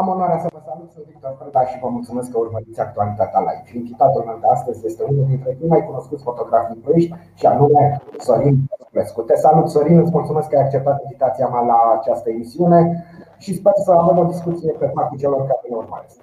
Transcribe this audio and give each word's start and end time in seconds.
Am 0.00 0.08
onoarea 0.08 0.38
să 0.38 0.48
vă 0.52 0.60
salut, 0.66 0.90
sunt 0.90 1.04
Victor 1.04 1.36
Preda 1.38 1.66
și 1.66 1.78
vă 1.78 1.88
mulțumesc 1.88 2.30
că 2.30 2.38
urmăriți 2.38 2.80
actualitatea 2.80 3.40
live. 3.40 3.78
Invitatul 3.78 4.22
meu 4.28 4.38
de 4.40 4.46
astăzi 4.46 4.86
este 4.86 5.02
unul 5.02 5.26
dintre 5.26 5.56
cei 5.58 5.68
mai 5.68 5.86
cunoscuți 5.86 6.22
fotografi 6.22 6.72
în 6.72 6.80
Ploiești 6.80 7.14
și 7.34 7.46
anume 7.46 8.02
Sorin 8.18 8.56
Popescu. 8.78 9.22
Te 9.22 9.36
salut, 9.36 9.68
Sorin, 9.68 9.98
îți 9.98 10.10
mulțumesc 10.10 10.48
că 10.48 10.56
ai 10.56 10.62
acceptat 10.62 11.02
invitația 11.02 11.48
mea 11.48 11.60
la 11.60 11.78
această 11.98 12.30
emisiune 12.30 13.04
și 13.38 13.54
sper 13.54 13.72
să 13.76 13.92
avem 13.92 14.18
o 14.18 14.24
discuție 14.24 14.72
pe 14.72 14.86
partea 14.86 15.18
celor 15.18 15.40
care 15.40 15.60
ne 15.68 15.76
urmăresc. 15.76 16.20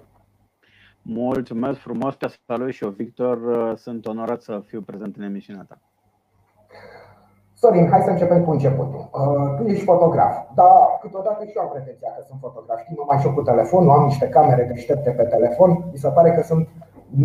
Mulțumesc 1.01 1.79
frumos, 1.79 2.15
te 2.15 2.27
salut 2.47 2.71
și 2.71 2.83
eu, 2.83 2.89
Victor. 2.89 3.37
Sunt 3.77 4.05
onorat 4.05 4.41
să 4.41 4.61
fiu 4.65 4.81
prezent 4.81 5.15
în 5.17 5.23
emisiunea 5.23 5.65
ta. 5.67 5.79
Sorin, 7.63 7.87
hai 7.91 8.01
să 8.07 8.09
începem 8.09 8.43
cu 8.45 8.51
începutul. 8.51 9.03
Uh, 9.19 9.55
tu 9.55 9.61
ești 9.71 9.89
fotograf, 9.91 10.33
dar 10.59 10.75
câteodată 11.01 11.41
și 11.45 11.55
eu 11.57 11.63
am 11.63 11.71
pretenția 11.75 12.09
că 12.15 12.21
sunt 12.27 12.39
fotograf. 12.45 12.77
Știi, 12.83 12.95
nu 12.99 13.05
mai 13.09 13.19
și 13.21 13.33
cu 13.35 13.41
telefonul, 13.41 13.91
am 13.97 14.03
niște 14.03 14.27
camere 14.35 14.63
deștepte 14.71 15.09
pe 15.09 15.23
telefon. 15.23 15.69
Mi 15.91 15.97
se 16.03 16.09
pare 16.17 16.29
că 16.35 16.41
sunt 16.51 16.63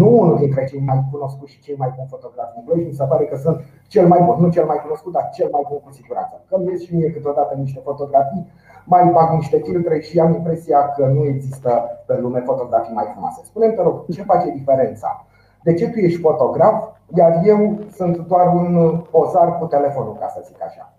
nu 0.00 0.08
unul 0.22 0.36
dintre 0.42 0.64
cei 0.70 0.82
mai 0.88 0.98
cunoscuți 1.12 1.52
și 1.52 1.60
cei 1.60 1.76
mai 1.82 1.90
buni 1.94 2.08
fotografi 2.14 2.56
în 2.56 2.62
Ploiești, 2.64 2.88
mi 2.90 2.98
se 3.00 3.04
pare 3.12 3.24
că 3.24 3.36
sunt 3.36 3.56
cel 3.92 4.06
mai 4.12 4.20
bun, 4.24 4.36
nu 4.42 4.48
cel 4.56 4.66
mai 4.72 4.78
cunoscut, 4.84 5.12
dar 5.12 5.28
cel 5.36 5.48
mai 5.52 5.64
bun 5.68 5.78
cu 5.84 5.90
siguranță. 5.98 6.34
Că 6.48 6.54
îmi 6.56 6.78
și 6.84 6.94
mie 6.96 7.10
câteodată 7.10 7.54
niște 7.54 7.80
fotografii, 7.88 8.44
mai 8.84 9.04
bag 9.14 9.28
niște 9.40 9.58
filtre 9.58 10.00
și 10.00 10.20
am 10.20 10.32
impresia 10.34 10.88
că 10.96 11.06
nu 11.06 11.24
există 11.24 11.70
pe 12.06 12.14
lume 12.20 12.40
fotografii 12.40 12.94
mai 12.94 13.08
frumoase. 13.12 13.40
Spune-mi, 13.44 13.74
te 13.74 13.82
rog, 13.82 13.96
ce 14.10 14.22
face 14.22 14.50
diferența 14.50 15.25
de 15.66 15.74
ce 15.74 15.88
tu 15.88 15.98
ești 15.98 16.20
fotograf, 16.20 16.84
iar 17.16 17.40
eu 17.44 17.78
sunt 17.92 18.16
doar 18.18 18.54
un 18.54 19.00
pozar 19.10 19.58
cu 19.58 19.66
telefonul, 19.66 20.16
ca 20.20 20.28
să 20.28 20.42
zic 20.46 20.62
așa? 20.62 20.90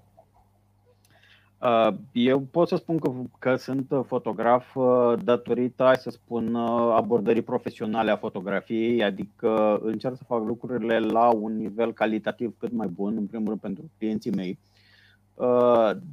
Uh, 1.62 1.96
eu 2.12 2.40
pot 2.40 2.68
să 2.68 2.76
spun 2.76 2.98
că, 2.98 3.12
că 3.40 3.56
sunt 3.56 3.88
fotograf 4.06 4.76
uh, 4.76 5.14
datorită, 5.24 5.84
hai 5.84 5.96
să 5.96 6.10
spun, 6.10 6.54
uh, 6.54 6.94
abordării 6.96 7.42
profesionale 7.42 8.12
a 8.12 8.18
fotografiei, 8.18 9.04
adică 9.04 9.80
încerc 9.84 10.16
să 10.16 10.24
fac 10.28 10.46
lucrurile 10.46 11.00
la 11.00 11.30
un 11.30 11.56
nivel 11.56 11.94
calitativ 11.94 12.56
cât 12.60 12.72
mai 12.72 12.88
bun, 12.88 13.16
în 13.18 13.26
primul 13.26 13.48
rând 13.48 13.60
pentru 13.60 13.92
clienții 13.98 14.32
mei, 14.32 14.60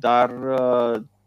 dar 0.00 0.30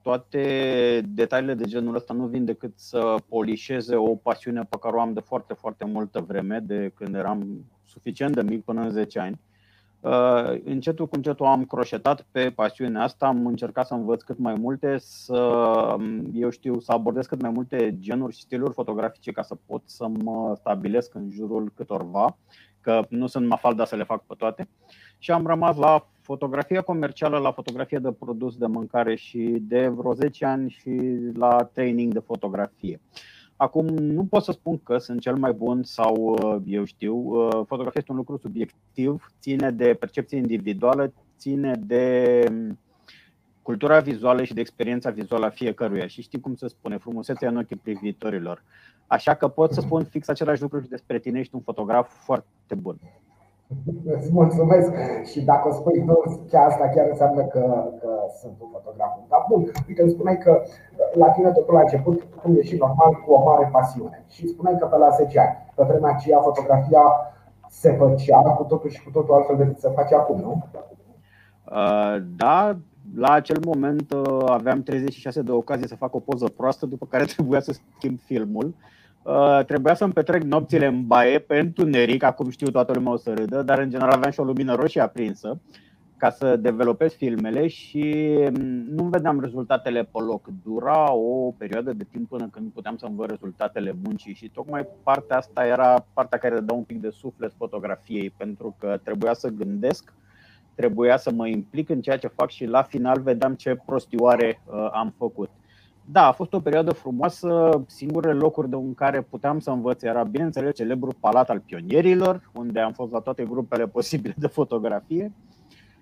toate 0.08 1.02
detaliile 1.08 1.54
de 1.54 1.64
genul 1.64 1.96
ăsta 1.96 2.14
nu 2.14 2.26
vin 2.26 2.46
decât 2.46 2.72
să 2.76 3.16
polișeze 3.30 3.96
o 3.96 4.16
pasiune 4.16 4.64
pe 4.70 4.78
care 4.82 4.96
o 4.96 5.00
am 5.00 5.14
de 5.14 5.20
foarte, 5.20 5.54
foarte 5.54 5.86
multă 5.86 6.20
vreme, 6.28 6.60
de 6.60 6.92
când 6.96 7.16
eram 7.16 7.66
suficient 7.86 8.36
de 8.36 8.42
mic 8.42 8.64
până 8.64 8.82
în 8.82 8.90
10 8.90 9.20
ani. 9.20 9.40
Uh, 10.00 10.62
încetul 10.64 11.08
cu 11.08 11.16
încetul 11.16 11.46
am 11.46 11.66
croșetat 11.66 12.26
pe 12.32 12.50
pasiunea 12.50 13.04
asta, 13.04 13.28
am 13.28 13.46
încercat 13.46 13.88
să 13.88 13.94
învăț 13.94 14.22
cât 14.22 14.38
mai 14.38 14.54
multe, 14.54 14.98
să, 14.98 15.40
um, 15.98 16.30
eu 16.34 16.50
știu, 16.50 16.80
să 16.80 16.92
abordez 16.92 17.26
cât 17.26 17.42
mai 17.42 17.52
multe 17.52 17.98
genuri 18.00 18.36
și 18.36 18.42
stiluri 18.42 18.74
fotografice 18.74 19.32
ca 19.32 19.42
să 19.42 19.56
pot 19.66 19.82
să 19.86 20.08
mă 20.08 20.56
stabilesc 20.56 21.16
în 21.16 21.30
jurul 21.32 21.72
câtorva, 21.76 22.38
că 22.82 23.06
nu 23.10 23.28
sunt 23.28 23.48
mafalda 23.48 23.86
să 23.86 23.96
le 23.96 24.04
fac 24.04 24.26
pe 24.26 24.34
toate. 24.38 24.70
Și 25.18 25.32
am 25.32 25.46
rămas 25.46 25.78
la 25.78 26.08
fotografia 26.28 26.82
comercială 26.82 27.38
la 27.38 27.52
fotografie 27.52 27.98
de 27.98 28.12
produs 28.12 28.58
de 28.58 28.66
mâncare 28.66 29.16
și 29.16 29.58
de 29.62 29.88
vreo 29.88 30.14
10 30.14 30.46
ani 30.46 30.70
și 30.70 31.18
la 31.34 31.70
training 31.74 32.14
de 32.14 32.20
fotografie. 32.20 33.00
Acum, 33.56 33.86
nu 33.88 34.26
pot 34.26 34.44
să 34.44 34.52
spun 34.52 34.80
că 34.84 34.98
sunt 34.98 35.20
cel 35.22 35.36
mai 35.36 35.54
bun 35.54 35.84
sau 35.84 36.16
uh, 36.16 36.62
eu 36.66 36.84
știu, 36.84 37.16
uh, 37.16 37.50
fotografia 37.52 38.00
este 38.00 38.12
un 38.12 38.18
lucru 38.18 38.38
subiectiv, 38.38 39.32
ține 39.42 39.72
de 39.72 39.94
percepție 40.00 40.38
individuală, 40.38 41.14
ține 41.38 41.76
de 41.86 42.44
um, 42.50 42.80
cultura 43.62 44.00
vizuală 44.00 44.44
și 44.44 44.54
de 44.54 44.60
experiența 44.60 45.10
vizuală 45.10 45.46
a 45.46 45.50
fiecăruia. 45.50 46.08
Și 46.08 46.22
știi 46.22 46.40
cum 46.40 46.56
se 46.56 46.68
spune, 46.68 46.98
frumusețea 46.98 47.50
în 47.50 47.58
ochii 47.58 47.76
privitorilor. 47.76 48.64
Așa 49.08 49.36
că 49.36 49.48
pot 49.48 49.74
să 49.74 49.82
spun 49.82 50.04
fix 50.04 50.28
același 50.28 50.62
lucru 50.62 50.80
și 50.82 50.90
despre 50.90 51.20
tine, 51.20 51.40
ești 51.40 51.56
un 51.56 51.62
fotograf 51.62 52.24
foarte 52.26 52.76
bun. 52.76 52.98
Îți 54.06 54.32
mulțumesc 54.32 54.92
și 55.32 55.42
dacă 55.42 55.72
spui 55.72 56.04
tu 56.06 56.46
chiar 56.50 56.66
asta 56.68 56.88
chiar 56.88 57.08
înseamnă 57.10 57.42
că, 57.44 57.92
că 58.00 58.10
sunt 58.42 58.56
un 58.60 58.68
fotograf. 58.72 59.12
Dar 59.30 59.46
bun, 59.50 59.72
uite, 59.88 60.02
îmi 60.02 60.12
spuneai 60.12 60.38
că 60.38 60.62
la 61.14 61.30
tine 61.30 61.50
totul 61.52 61.78
a 61.78 61.80
început, 61.80 62.22
cum 62.42 62.56
e 62.58 62.62
și 62.62 62.76
normal, 62.76 63.12
cu 63.26 63.32
o 63.32 63.44
mare 63.44 63.70
pasiune. 63.72 64.26
Și 64.30 64.48
spuneai 64.48 64.78
că 64.80 64.86
pe 64.86 64.98
la 64.98 65.10
10 65.10 65.40
ani, 65.40 65.72
pe 65.76 65.84
vremea 65.84 66.14
aceea, 66.14 66.40
fotografia 66.40 67.04
se 67.70 67.92
făcea 67.92 68.42
cu 68.42 68.64
totul 68.64 68.90
și 68.90 69.04
cu 69.04 69.10
totul 69.10 69.34
altfel 69.34 69.58
decât 69.58 69.80
se 69.80 69.90
face 69.96 70.16
acum, 70.16 70.40
nu? 70.40 70.64
Uh, 71.72 72.18
da, 72.38 72.78
la 73.16 73.32
acel 73.32 73.58
moment 73.66 74.12
uh, 74.12 74.44
aveam 74.46 74.82
36 74.82 75.42
de 75.42 75.52
ocazii 75.52 75.88
să 75.88 75.96
fac 75.96 76.16
o 76.16 76.20
poză 76.20 76.48
proastă, 76.58 76.86
după 76.86 77.06
care 77.06 77.24
trebuia 77.36 77.60
să 77.60 77.76
schimb 77.98 78.20
filmul. 78.20 78.66
Uh, 78.66 78.98
trebuia 79.66 79.94
să-mi 79.94 80.14
petrec 80.14 80.44
nopțile 80.44 80.86
în 80.86 81.08
baie 81.08 81.40
pe 81.40 81.60
întuneric, 81.60 82.24
acum 82.24 82.50
știu 82.50 82.72
toată 82.72 82.94
lumea 82.94 83.12
o 83.12 83.18
să 83.18 83.34
râdă, 83.34 83.62
dar 83.62 83.80
în 83.80 83.90
general 83.90 84.14
aveam 84.14 84.32
și 84.32 84.40
o 84.40 84.44
lumină 84.44 84.76
roșie 84.76 85.02
aprinsă 85.02 85.60
ca 86.18 86.30
să 86.30 86.56
developez 86.56 87.14
filmele 87.14 87.68
și 87.68 88.36
mm, 88.52 88.86
nu 88.90 89.04
vedeam 89.04 89.40
rezultatele 89.40 90.04
pe 90.04 90.20
loc. 90.20 90.48
Dura 90.64 91.14
o 91.14 91.52
perioadă 91.58 91.94
de 91.94 92.04
timp 92.12 92.30
până 92.30 92.48
când 92.52 92.72
puteam 92.72 92.98
să-mi 92.98 93.16
văd 93.16 93.30
rezultatele 93.30 93.96
muncii 94.04 94.34
și 94.34 94.50
tocmai 94.50 94.88
partea 95.04 95.38
asta 95.38 95.66
era 95.66 96.06
partea 96.14 96.38
care 96.38 96.60
dă 96.60 96.74
un 96.74 96.84
pic 96.84 97.02
de 97.02 97.10
suflet 97.10 97.54
fotografiei 97.58 98.30
pentru 98.30 98.76
că 98.80 99.00
trebuia 99.04 99.34
să 99.34 99.50
gândesc, 99.50 100.14
trebuia 100.76 101.18
să 101.18 101.32
mă 101.32 101.48
implic 101.48 101.90
în 101.90 102.02
ceea 102.02 102.18
ce 102.18 102.28
fac 102.28 102.50
și 102.50 102.66
la 102.66 102.82
final 102.82 103.22
vedeam 103.22 103.54
ce 103.54 103.82
prostioare 103.86 104.62
uh, 104.66 104.90
am 104.92 105.14
făcut. 105.18 105.50
Da, 106.12 106.28
a 106.28 106.32
fost 106.32 106.54
o 106.54 106.60
perioadă 106.60 106.92
frumoasă. 106.92 107.82
Singurele 107.86 108.40
locuri 108.40 108.70
de 108.70 108.76
în 108.76 108.94
care 108.94 109.22
puteam 109.22 109.60
să 109.60 109.70
învăț 109.70 110.02
era, 110.02 110.24
bineînțeles, 110.24 110.76
celebrul 110.76 111.16
Palat 111.20 111.50
al 111.50 111.60
Pionierilor, 111.60 112.52
unde 112.56 112.80
am 112.80 112.92
fost 112.92 113.12
la 113.12 113.20
toate 113.20 113.44
grupele 113.44 113.88
posibile 113.98 114.34
de 114.38 114.48
fotografie. 114.48 115.32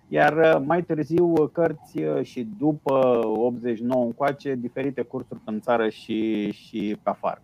Iar 0.08 0.34
uh, 0.34 0.62
mai 0.66 0.82
târziu 0.82 1.26
uh, 1.26 1.50
cărți 1.52 2.00
uh, 2.00 2.24
și 2.24 2.48
după 2.58 3.22
89 3.24 4.04
încoace 4.04 4.56
diferite 4.56 5.02
cursuri 5.02 5.42
în 5.46 5.60
țară 5.60 5.90
și, 5.90 6.52
și 6.52 7.00
pe 7.04 7.10
afară. 7.10 7.42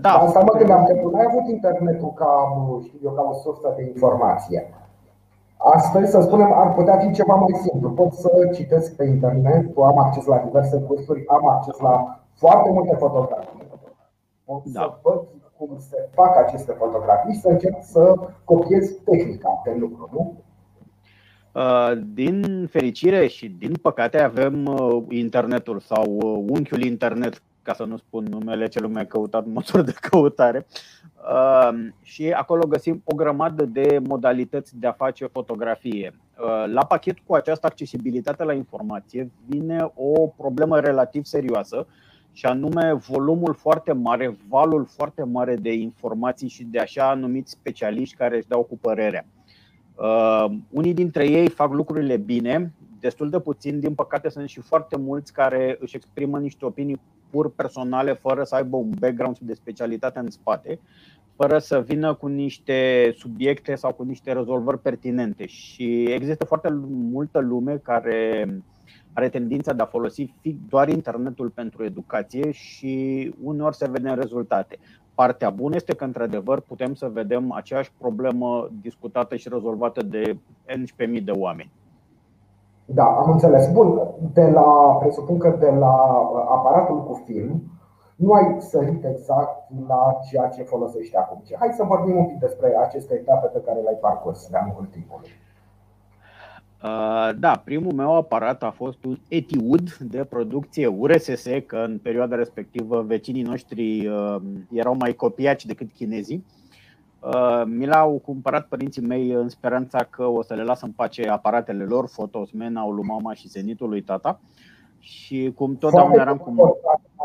Da, 0.00 0.12
Asta 0.12 0.40
mă 0.40 0.58
gândeam 0.58 0.84
că 0.84 0.92
tu 0.92 1.16
ai 1.16 1.24
avut 1.28 1.48
internetul 1.48 2.12
ca, 2.12 2.26
știu 2.84 2.98
eu, 3.02 3.12
ca 3.12 3.22
o 3.22 3.34
sursă 3.34 3.74
de 3.76 3.82
informație. 3.82 4.74
Astăzi, 5.58 6.10
să 6.10 6.20
spunem, 6.20 6.52
ar 6.52 6.74
putea 6.74 6.98
fi 6.98 7.12
ceva 7.12 7.34
mai 7.34 7.58
simplu. 7.62 7.90
Pot 7.90 8.12
să 8.12 8.30
citesc 8.54 8.96
pe 8.96 9.04
internet, 9.04 9.76
am 9.76 9.98
acces 9.98 10.24
la 10.24 10.38
diverse 10.38 10.76
cursuri, 10.86 11.24
am 11.26 11.48
acces 11.48 11.78
la 11.78 12.20
foarte 12.34 12.70
multe 12.70 12.94
fotografii. 12.94 13.66
Pot 14.44 14.64
da. 14.64 14.80
să 14.80 14.98
văd 15.02 15.20
cum 15.56 15.76
se 15.78 16.08
fac 16.14 16.36
aceste 16.36 16.72
fotografii 16.72 17.34
și 17.34 17.40
să 17.40 17.48
încerc 17.48 17.76
să 17.80 18.14
copiez 18.44 18.90
tehnica 19.04 19.60
de 19.64 19.76
lucru, 19.78 20.08
nu? 20.12 20.36
Uh, 21.52 21.92
din 22.14 22.66
fericire 22.70 23.26
și 23.26 23.48
din 23.48 23.72
păcate 23.82 24.20
avem 24.20 24.66
uh, 24.66 25.02
internetul 25.08 25.80
sau 25.80 26.04
uh, 26.06 26.44
unchiul 26.48 26.82
internet, 26.82 27.42
ca 27.68 27.74
să 27.74 27.84
nu 27.84 27.96
spun 27.96 28.24
numele 28.24 28.68
celui 28.68 28.90
mai 28.90 29.06
căutat 29.06 29.46
motor 29.46 29.80
de 29.80 29.94
căutare. 30.00 30.66
Și 32.02 32.30
acolo 32.30 32.66
găsim 32.68 33.02
o 33.04 33.14
grămadă 33.14 33.64
de 33.64 34.00
modalități 34.08 34.78
de 34.78 34.86
a 34.86 34.92
face 34.92 35.26
fotografie. 35.26 36.14
La 36.66 36.84
pachet 36.84 37.18
cu 37.26 37.34
această 37.34 37.66
accesibilitate 37.66 38.44
la 38.44 38.52
informație 38.52 39.30
vine 39.46 39.92
o 39.94 40.26
problemă 40.26 40.80
relativ 40.80 41.24
serioasă 41.24 41.86
și 42.32 42.46
anume 42.46 42.92
volumul 42.92 43.54
foarte 43.54 43.92
mare, 43.92 44.36
valul 44.48 44.86
foarte 44.86 45.22
mare 45.22 45.56
de 45.56 45.72
informații 45.72 46.48
și 46.48 46.64
de 46.64 46.78
așa 46.78 47.14
numiți 47.14 47.50
specialiști 47.50 48.16
care 48.16 48.36
își 48.36 48.48
dau 48.48 48.62
cu 48.62 48.78
părerea. 48.78 49.26
Uh, 49.94 50.44
unii 50.70 50.94
dintre 50.94 51.26
ei 51.26 51.48
fac 51.48 51.72
lucrurile 51.72 52.16
bine, 52.16 52.72
destul 53.00 53.30
de 53.30 53.40
puțin, 53.40 53.80
din 53.80 53.94
păcate 53.94 54.28
sunt 54.28 54.48
și 54.48 54.60
foarte 54.60 54.96
mulți 54.96 55.32
care 55.32 55.76
își 55.80 55.96
exprimă 55.96 56.38
niște 56.38 56.64
opinii 56.64 57.00
pur 57.30 57.54
personale 57.54 58.12
fără 58.12 58.44
să 58.44 58.54
aibă 58.54 58.76
un 58.76 58.90
background 58.98 59.38
de 59.38 59.54
specialitate 59.54 60.18
în 60.18 60.30
spate, 60.30 60.80
fără 61.36 61.58
să 61.58 61.80
vină 61.80 62.14
cu 62.14 62.26
niște 62.26 63.10
subiecte 63.16 63.74
sau 63.74 63.92
cu 63.92 64.02
niște 64.02 64.32
rezolvări 64.32 64.80
pertinente. 64.80 65.46
Și 65.46 66.02
există 66.02 66.44
foarte 66.44 66.68
multă 66.88 67.38
lume 67.38 67.76
care 67.76 68.46
are 69.12 69.28
tendința 69.28 69.72
de 69.72 69.82
a 69.82 69.86
folosi 69.86 70.34
doar 70.68 70.88
internetul 70.88 71.50
pentru 71.50 71.84
educație 71.84 72.50
și 72.50 73.34
uneori 73.42 73.76
se 73.76 73.90
vede 73.90 74.08
în 74.08 74.16
rezultate. 74.16 74.78
Partea 75.14 75.50
bună 75.50 75.74
este 75.74 75.94
că, 75.94 76.04
într-adevăr, 76.04 76.60
putem 76.60 76.94
să 76.94 77.08
vedem 77.08 77.52
aceeași 77.52 77.92
problemă 77.98 78.70
discutată 78.80 79.36
și 79.36 79.48
rezolvată 79.48 80.02
de 80.02 80.36
N 80.76 81.24
de 81.24 81.30
oameni. 81.30 81.70
Da, 82.90 83.04
am 83.04 83.30
înțeles. 83.30 83.72
Bun, 83.72 84.00
de 84.32 84.46
la, 84.46 84.96
presupun 85.00 85.38
că 85.38 85.56
de 85.60 85.70
la 85.70 85.94
aparatul 86.48 87.04
cu 87.04 87.22
film 87.24 87.62
nu 88.16 88.32
ai 88.32 88.56
sărit 88.58 89.04
exact 89.04 89.70
la 89.88 90.18
ceea 90.30 90.48
ce 90.48 90.62
folosești 90.62 91.16
acum. 91.16 91.42
Hai 91.58 91.72
să 91.72 91.84
vorbim 91.84 92.16
un 92.16 92.26
pic 92.26 92.38
despre 92.38 92.76
aceste 92.76 93.14
etape 93.14 93.46
pe 93.46 93.62
care 93.66 93.80
le-ai 93.80 93.98
parcurs 94.00 94.48
de-a 94.50 94.62
lungul 94.64 94.88
timpului. 94.92 95.28
Uh, 96.82 97.38
da, 97.38 97.62
primul 97.64 97.92
meu 97.92 98.16
aparat 98.16 98.62
a 98.62 98.70
fost 98.70 99.04
un 99.04 99.16
Etiud 99.28 99.94
de 99.94 100.24
producție 100.24 100.86
URSS, 100.86 101.46
că 101.66 101.76
în 101.76 101.98
perioada 102.02 102.36
respectivă 102.36 103.02
vecinii 103.02 103.42
noștri 103.42 104.06
uh, 104.06 104.36
erau 104.72 104.96
mai 104.98 105.12
copiaci 105.12 105.66
decât 105.66 105.92
chinezii. 105.92 106.44
Uh, 107.20 107.62
mi 107.66 107.86
l-au 107.86 108.18
cumpărat 108.24 108.66
părinții 108.66 109.02
mei 109.02 109.30
în 109.30 109.48
speranța 109.48 110.04
că 110.10 110.24
o 110.24 110.42
să 110.42 110.54
le 110.54 110.62
las 110.62 110.82
în 110.82 110.90
pace 110.90 111.28
aparatele 111.28 111.84
lor, 111.84 112.08
Fotosmena, 112.08 112.86
Olumama 112.86 113.34
și 113.34 113.48
Zenitul 113.48 113.88
lui 113.88 114.02
tata. 114.02 114.40
Și 114.98 115.52
cum 115.56 115.76
totdeauna 115.76 116.22
eram 116.22 116.36
cu... 116.36 116.78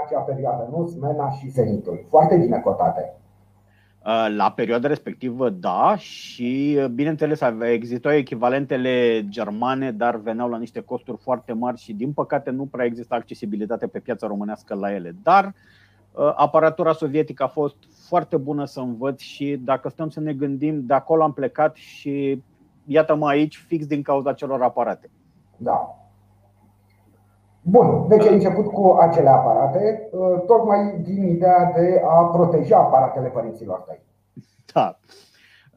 Acea 0.06 0.20
perioadă, 0.20 0.70
nu? 0.72 0.88
Smena 0.88 1.32
și 1.32 1.50
Zenitul. 1.50 2.06
Foarte 2.10 2.38
bine 2.38 2.60
cotate. 2.60 3.14
Uh, 4.06 4.28
la 4.36 4.52
perioada 4.52 4.88
respectivă, 4.88 5.50
da, 5.50 5.96
și 5.98 6.80
bineînțeles 6.94 7.40
existau 7.62 8.12
echivalentele 8.12 9.26
germane, 9.30 9.92
dar 9.92 10.16
veneau 10.16 10.50
la 10.50 10.58
niște 10.58 10.80
costuri 10.80 11.18
foarte 11.18 11.54
mari 11.54 11.78
și 11.78 11.94
din 11.94 12.14
păcate 12.14 12.50
nu 12.50 12.66
prea 12.66 12.86
exista 12.86 13.16
accesibilitate 13.16 13.88
pe 13.88 14.00
piața 14.00 14.28
românească 14.28 14.76
la 14.76 14.94
ele. 14.94 15.16
Dar 15.24 15.46
uh, 15.46 15.52
aparatura 16.36 16.94
sovietică 16.94 17.44
a 17.44 17.48
fost 17.48 17.76
foarte 18.08 18.38
bună 18.38 18.66
să 18.66 18.80
învăț 18.80 19.20
și 19.20 19.62
dacă 19.64 19.90
stăm 19.90 20.10
să 20.10 20.20
ne 20.20 20.34
gândim, 20.34 20.86
de 20.86 20.94
acolo 20.94 21.24
am 21.24 21.34
plecat 21.34 21.76
și 21.76 22.44
iată-mă 22.86 23.28
aici 23.28 23.64
fix 23.68 23.86
din 23.86 24.02
cauza 24.02 24.34
celor 24.34 24.62
aparate. 24.62 25.10
Da, 25.58 26.04
Bun, 27.66 28.08
deci 28.08 28.26
ai 28.26 28.34
început 28.34 28.72
cu 28.72 28.98
acele 29.00 29.30
aparate, 29.30 30.10
uh, 30.12 30.42
tocmai 30.46 31.00
din 31.02 31.28
ideea 31.28 31.72
de 31.76 32.02
a 32.06 32.24
proteja 32.24 32.78
aparatele 32.78 33.28
părinților 33.28 33.80
tăi. 33.80 34.02
Da. 34.74 35.00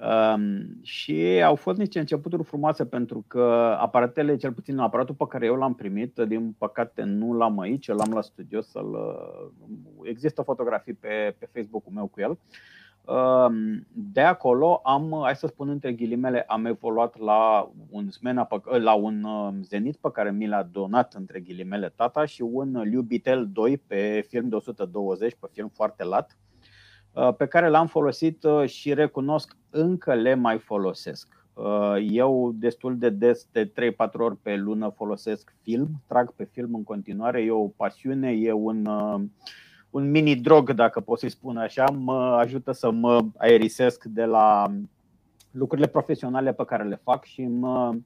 Um, 0.01 0.83
și 0.83 1.43
au 1.45 1.55
fost 1.55 1.79
niște 1.79 1.99
începuturi 1.99 2.45
frumoase 2.45 2.87
pentru 2.87 3.25
că 3.27 3.77
aparatele, 3.81 4.37
cel 4.37 4.53
puțin 4.53 4.79
aparatul 4.79 5.15
pe 5.15 5.27
care 5.29 5.47
eu 5.47 5.55
l-am 5.55 5.75
primit, 5.75 6.19
din 6.19 6.55
păcate 6.59 7.03
nu 7.03 7.33
l-am 7.33 7.59
aici, 7.59 7.87
l-am 7.87 8.13
la 8.13 8.21
studio 8.21 8.61
să-l. 8.61 8.93
Uh, 8.93 10.09
există 10.09 10.43
fotografii 10.43 10.93
pe, 10.93 11.37
pe 11.39 11.49
Facebook-ul 11.53 11.93
meu 11.93 12.07
cu 12.07 12.21
el. 12.21 12.39
Uh, 13.05 13.79
de 13.93 14.21
acolo 14.21 14.81
am, 14.85 15.21
hai 15.23 15.37
să 15.37 15.47
spun 15.47 15.69
între 15.69 15.93
ghilimele, 15.93 16.43
am 16.43 16.65
evoluat 16.65 17.19
la 17.19 17.71
un 17.91 18.11
Smena, 18.11 18.49
la 18.65 18.95
un 18.95 19.25
um, 19.25 19.63
Zenit 19.63 19.97
pe 19.97 20.11
care 20.11 20.31
mi 20.31 20.47
l-a 20.47 20.63
donat 20.63 21.15
între 21.15 21.41
ghilimele 21.41 21.93
tata 21.97 22.25
și 22.25 22.43
un 22.43 22.81
Liubitel 22.81 23.49
2 23.53 23.79
pe 23.79 24.25
film 24.29 24.49
de 24.49 24.55
120, 24.55 25.35
pe 25.41 25.49
film 25.53 25.69
foarte 25.69 26.05
lat, 26.05 26.31
uh, 26.31 26.46
pe 27.37 27.47
care 27.47 27.69
l-am 27.69 27.87
folosit 27.87 28.45
uh, 28.45 28.69
și 28.69 28.95
recunosc 28.95 29.57
încă 29.71 30.15
le 30.15 30.35
mai 30.35 30.59
folosesc. 30.59 31.29
Uh, 31.55 31.95
eu 32.11 32.53
destul 32.55 32.99
de 32.99 33.11
des, 33.11 33.49
de 33.53 33.73
3-4 33.73 33.73
ori 34.13 34.37
pe 34.37 34.57
lună 34.57 34.93
folosesc 34.97 35.55
film, 35.63 35.89
trag 36.07 36.31
pe 36.31 36.45
film 36.45 36.75
în 36.75 36.85
continuare, 36.85 37.43
e 37.43 37.51
o 37.51 37.67
pasiune, 37.67 38.31
e 38.31 38.53
un 38.53 38.89
un 39.97 40.11
mini 40.11 40.37
drog, 40.37 40.73
dacă 40.73 41.01
pot 41.01 41.19
să-i 41.19 41.31
spun 41.31 41.57
așa, 41.57 41.85
mă 41.85 42.37
ajută 42.41 42.73
să 42.73 42.91
mă 42.91 43.25
aerisesc 43.37 44.05
de 44.05 44.25
la 44.25 44.73
lucrurile 45.51 45.87
profesionale 45.87 46.53
pe 46.53 46.65
care 46.65 46.85
le 46.85 47.01
fac 47.03 47.25
și 47.25 47.47
mă, 47.47 47.97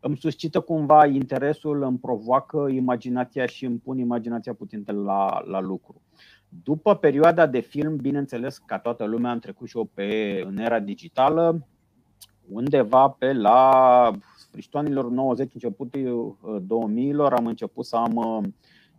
îmi 0.00 0.16
suscită 0.16 0.60
cumva 0.60 1.06
interesul, 1.06 1.82
îmi 1.82 1.98
provoacă 1.98 2.66
imaginația 2.70 3.46
și 3.46 3.64
îmi 3.64 3.78
pun 3.78 3.98
imaginația 3.98 4.54
puțin 4.54 4.84
la, 4.86 5.42
la 5.46 5.60
lucru. 5.60 6.02
După 6.48 6.96
perioada 6.96 7.46
de 7.46 7.60
film, 7.60 7.96
bineînțeles, 7.96 8.58
ca 8.58 8.78
toată 8.78 9.04
lumea, 9.04 9.30
am 9.30 9.38
trecut 9.38 9.68
și 9.68 9.76
eu 9.76 9.84
pe, 9.94 10.42
în 10.46 10.58
era 10.58 10.78
digitală, 10.80 11.66
undeva 12.48 13.08
pe 13.08 13.32
la 13.32 14.10
sfârșitul 14.36 14.78
anilor 14.78 15.10
90, 15.10 15.54
începutul 15.54 16.36
2000-lor, 16.64 17.32
am 17.32 17.46
început 17.46 17.84
să 17.84 17.96
am 17.96 18.44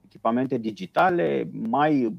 echipamente 0.05 0.57
digitale 0.57 1.49
mai 1.51 2.17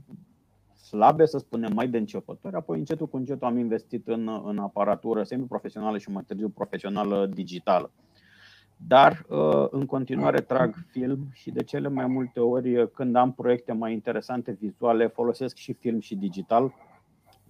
slabe, 0.88 1.26
să 1.26 1.38
spunem, 1.38 1.72
mai 1.74 1.88
de 1.88 1.98
începători, 1.98 2.54
apoi 2.54 2.78
încetul 2.78 3.08
cu 3.08 3.16
încetul 3.16 3.46
am 3.46 3.58
investit 3.58 4.08
în, 4.08 4.42
în 4.44 4.58
aparatură 4.58 5.22
semi-profesională 5.22 5.98
și 5.98 6.10
mai 6.10 6.22
târziu 6.26 6.48
profesională 6.48 7.26
digitală. 7.26 7.90
Dar 8.86 9.26
uh, 9.28 9.66
în 9.70 9.86
continuare 9.86 10.40
trag 10.40 10.74
film 10.90 11.28
și 11.32 11.50
de 11.50 11.62
cele 11.62 11.88
mai 11.88 12.06
multe 12.06 12.40
ori 12.40 12.90
când 12.90 13.16
am 13.16 13.32
proiecte 13.32 13.72
mai 13.72 13.92
interesante 13.92 14.56
vizuale 14.60 15.06
folosesc 15.06 15.56
și 15.56 15.72
film 15.72 16.00
și 16.00 16.16
digital, 16.16 16.74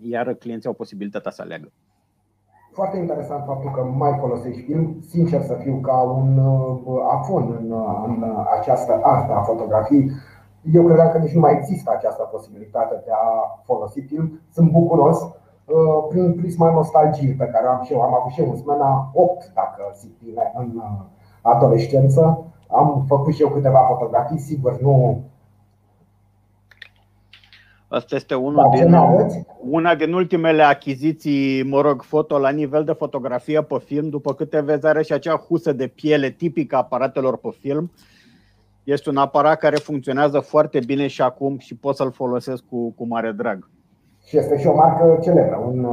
iar 0.01 0.33
clienții 0.33 0.69
au 0.69 0.75
posibilitatea 0.75 1.31
să 1.31 1.43
aleagă. 1.43 1.73
Foarte 2.73 2.97
interesant 2.97 3.45
faptul 3.45 3.71
că 3.71 3.83
mai 3.83 4.17
folosești 4.21 4.63
film, 4.63 5.01
sincer 5.07 5.43
să 5.43 5.55
fiu, 5.63 5.81
ca 5.81 6.01
un 6.03 6.39
uh, 6.39 6.99
afon 7.11 7.57
în, 7.61 7.73
în 8.07 8.25
această 8.59 9.01
artă 9.03 9.33
a 9.33 9.43
fotografiei 9.43 10.11
eu 10.73 10.85
credeam 10.85 11.11
că 11.11 11.19
nici 11.19 11.33
nu 11.33 11.41
mai 11.41 11.57
există 11.59 11.91
această 11.91 12.23
posibilitate 12.23 13.03
de 13.05 13.11
a 13.11 13.61
folosi 13.65 14.01
film. 14.01 14.41
Sunt 14.51 14.71
bucuros 14.71 15.23
uh, 15.23 16.07
prin 16.09 16.35
prisma 16.35 16.71
nostalgiei 16.71 17.35
pe 17.35 17.47
care 17.47 17.67
am 17.67 17.83
și 17.83 17.93
eu. 17.93 18.01
Am 18.01 18.15
avut 18.15 18.33
și 18.33 18.41
eu 18.41 18.51
în 18.51 18.57
smena 18.57 19.11
8, 19.13 19.53
dacă 19.55 19.83
zic 19.99 20.19
bine, 20.19 20.53
în 20.55 20.73
uh, 20.77 21.01
adolescență. 21.43 22.43
Am 22.69 23.05
făcut 23.09 23.35
și 23.35 23.43
eu 23.43 23.49
câteva 23.49 23.79
fotografii, 23.79 24.39
sigur, 24.39 24.81
nu 24.81 25.23
Asta 27.89 28.15
este 28.15 28.35
unul 28.35 28.71
din, 28.75 28.95
una 29.71 29.95
din 29.95 30.13
ultimele 30.13 30.63
achiziții, 30.63 31.63
mă 31.63 31.81
rog, 31.81 32.03
foto 32.03 32.39
la 32.39 32.51
nivel 32.51 32.85
de 32.85 32.93
fotografie 32.93 33.63
pe 33.63 33.79
film. 33.85 34.09
După 34.09 34.35
câte 34.35 34.61
vezi, 34.61 34.87
are 34.87 35.03
și 35.03 35.13
acea 35.13 35.37
husă 35.37 35.73
de 35.73 35.87
piele 35.87 36.31
tipică 36.31 36.75
a 36.75 36.79
aparatelor 36.79 37.37
pe 37.37 37.49
film. 37.59 37.91
Este 38.85 39.09
un 39.09 39.17
aparat 39.17 39.59
care 39.59 39.77
funcționează 39.77 40.39
foarte 40.39 40.79
bine 40.87 41.07
și 41.07 41.23
acum 41.23 41.59
și 41.59 41.77
pot 41.77 41.97
să-l 41.97 42.13
folosesc 42.13 42.63
cu, 42.71 42.91
cu 42.91 43.07
mare 43.07 43.33
drag. 43.33 43.71
Și 44.25 44.39
este 44.39 44.59
și 44.59 44.67
o 44.67 44.75
marcă 44.75 45.19
celebră, 45.23 45.63
un, 45.67 45.85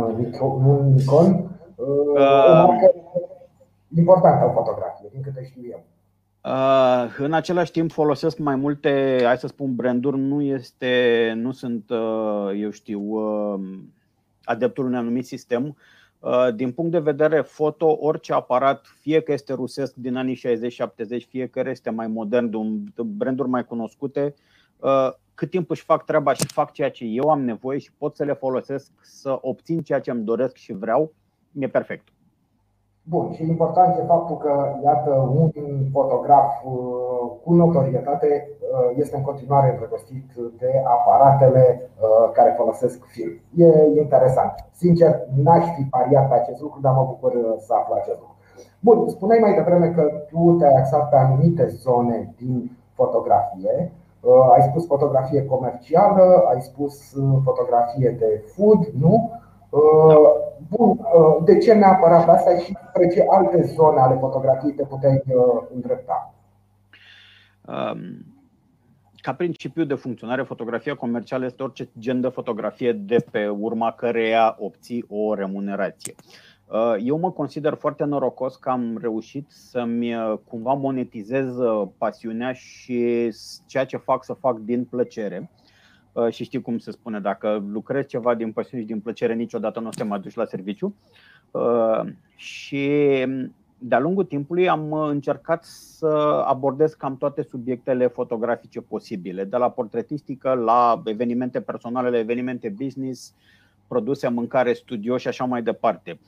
un 0.42 0.94
Nikon, 0.94 1.50
uh, 1.76 1.88
o 2.50 2.68
marcă 2.68 2.94
importantă 3.98 4.46
în 4.46 4.54
fotografie, 4.54 5.10
din 5.12 5.22
câte 5.22 5.46
știu 5.46 5.62
eu. 5.70 5.84
Uh, 6.46 7.16
în 7.18 7.34
același 7.34 7.72
timp 7.72 7.92
folosesc 7.92 8.38
mai 8.38 8.56
multe, 8.56 9.22
hai 9.24 9.38
să 9.38 9.48
spun, 9.48 9.76
branduri, 9.76 10.18
nu 10.18 10.42
este, 10.42 11.34
nu 11.36 11.52
sunt, 11.52 11.90
uh, 11.90 12.52
eu 12.60 12.70
știu, 12.70 13.02
uh, 13.02 13.60
adeptul 14.44 14.86
unui 14.86 14.98
anumit 14.98 15.26
sistem. 15.26 15.78
Uh, 16.20 16.48
din 16.56 16.72
punct 16.72 16.92
de 16.92 17.00
vedere 17.00 17.42
foto, 17.42 17.98
orice 18.00 18.34
aparat, 18.34 18.86
fie 19.00 19.22
că 19.22 19.32
este 19.32 19.54
rusesc 19.54 19.94
din 19.94 20.16
anii 20.16 20.42
60-70, 21.24 21.28
fie 21.28 21.48
că 21.48 21.64
este 21.66 21.90
mai 21.90 22.08
modern, 22.08 22.50
de, 22.50 22.56
un, 22.56 22.84
de 22.96 23.02
branduri 23.02 23.50
mai 23.50 23.66
cunoscute, 23.66 24.34
uh, 24.80 25.10
cât 25.34 25.50
timp 25.50 25.70
își 25.70 25.84
fac 25.84 26.06
treaba 26.06 26.34
și 26.34 26.48
fac 26.48 26.72
ceea 26.72 26.92
ce 26.92 27.06
eu 27.06 27.30
am 27.30 27.42
nevoie 27.42 27.78
și 27.78 27.92
pot 27.98 28.16
să 28.16 28.24
le 28.24 28.34
folosesc 28.34 28.92
să 29.02 29.38
obțin 29.42 29.82
ceea 29.82 30.00
ce 30.00 30.12
îmi 30.12 30.24
doresc 30.24 30.56
și 30.56 30.74
vreau, 30.74 31.14
e 31.60 31.68
perfect. 31.68 32.08
Bun, 33.08 33.32
și 33.32 33.50
important 33.50 33.98
e 33.98 34.04
faptul 34.04 34.38
că, 34.38 34.54
iată, 34.84 35.12
un 35.12 35.52
fotograf 35.92 36.64
uh, 36.64 37.32
cu 37.44 37.54
notorietate 37.54 38.50
uh, 38.50 38.98
este 38.98 39.16
în 39.18 39.22
continuare 39.24 39.72
îndrăgostit 39.72 40.34
de 40.58 40.72
aparatele 40.86 41.64
uh, 41.82 42.32
care 42.34 42.54
folosesc 42.58 43.06
film. 43.06 43.40
E 43.56 44.00
interesant. 44.02 44.54
Sincer, 44.72 45.22
n-aș 45.44 45.66
fi 45.76 45.84
pariat 45.84 46.28
pe 46.30 46.36
acest 46.36 46.62
lucru, 46.62 46.80
dar 46.82 46.94
mă 46.94 47.06
bucur 47.10 47.56
să 47.58 47.74
aflu 47.74 47.94
acest 47.94 48.20
lucru. 48.20 48.36
Bun, 48.80 49.08
spuneai 49.08 49.40
mai 49.42 49.54
devreme 49.54 49.88
că 49.88 50.02
tu 50.32 50.56
te-ai 50.60 50.76
axat 50.76 51.10
pe 51.10 51.16
anumite 51.16 51.66
zone 51.68 52.34
din 52.38 52.78
fotografie. 52.94 53.92
Ai 54.54 54.62
spus 54.62 54.86
fotografie 54.86 55.46
comercială, 55.46 56.46
ai 56.54 56.62
spus 56.62 57.14
fotografie 57.44 58.16
de 58.20 58.44
food, 58.54 58.86
nu? 59.00 59.32
Da. 59.76 60.46
Bun, 60.70 60.90
uh, 60.90 61.44
de 61.44 61.58
ce 61.58 61.74
neapărat 61.74 62.30
asta 62.30 62.58
și 62.58 62.78
spre 62.90 63.08
ce 63.08 63.26
alte 63.30 63.64
zone 63.64 64.00
ale 64.00 64.18
fotografiei 64.20 64.74
te 64.74 64.84
puteai 64.84 65.24
uh, 65.28 65.64
îndrepta? 65.74 66.34
Um, 67.68 68.26
ca 69.16 69.34
principiu 69.34 69.84
de 69.84 69.94
funcționare, 69.94 70.44
fotografia 70.44 70.96
comercială 70.96 71.46
este 71.46 71.64
orice 71.64 71.90
gen 72.00 72.22
de 72.22 72.28
fotografie 72.28 72.92
de 72.92 73.26
pe 73.32 73.48
urma 73.48 73.92
căreia 73.92 74.56
obții 74.60 75.06
o 75.10 75.34
remunerație. 75.34 76.16
Uh, 76.66 76.96
eu 77.04 77.18
mă 77.18 77.32
consider 77.32 77.74
foarte 77.74 78.04
norocos 78.04 78.56
că 78.56 78.70
am 78.70 78.98
reușit 79.02 79.46
să-mi 79.50 80.16
cumva 80.48 80.74
monetizez 80.74 81.56
pasiunea 81.98 82.54
și 82.54 83.32
ceea 83.66 83.86
ce 83.86 83.98
fac 83.98 84.24
să 84.24 84.34
fac 84.34 84.58
din 84.58 84.84
plăcere. 84.84 85.50
Uh, 86.16 86.32
și 86.34 86.44
știi 86.44 86.62
cum 86.62 86.78
se 86.78 86.92
spune, 86.92 87.20
dacă 87.20 87.64
lucrezi 87.72 88.08
ceva 88.08 88.36
din 88.36 88.52
pasiune 88.52 88.82
și 88.82 88.88
din 88.88 89.00
plăcere, 89.00 89.34
niciodată 89.34 89.80
nu 89.80 89.88
o 89.88 89.92
să 89.92 89.98
te 89.98 90.04
mai 90.04 90.20
duci 90.20 90.36
la 90.36 90.46
serviciu. 90.46 90.96
Uh, 91.52 92.02
și 92.36 92.90
de-a 93.78 94.00
lungul 94.00 94.24
timpului 94.24 94.70
am 94.70 94.94
încercat 94.94 95.64
să 95.64 96.08
abordez 96.46 96.94
cam 96.94 97.18
toate 97.18 97.42
subiectele 97.42 98.08
fotografice 98.08 98.82
posibile, 98.82 99.44
de 99.44 99.58
la 99.58 99.70
portretistică 99.70 100.54
la 100.54 101.02
evenimente 101.06 101.62
personale, 101.62 102.10
la 102.10 102.18
evenimente 102.18 102.70
business, 102.70 103.34
produse, 103.88 104.28
mâncare, 104.28 104.74
studio 104.74 105.18
și 105.18 105.28
așa 105.28 105.46
mai 105.46 105.64
departe. 105.64 106.20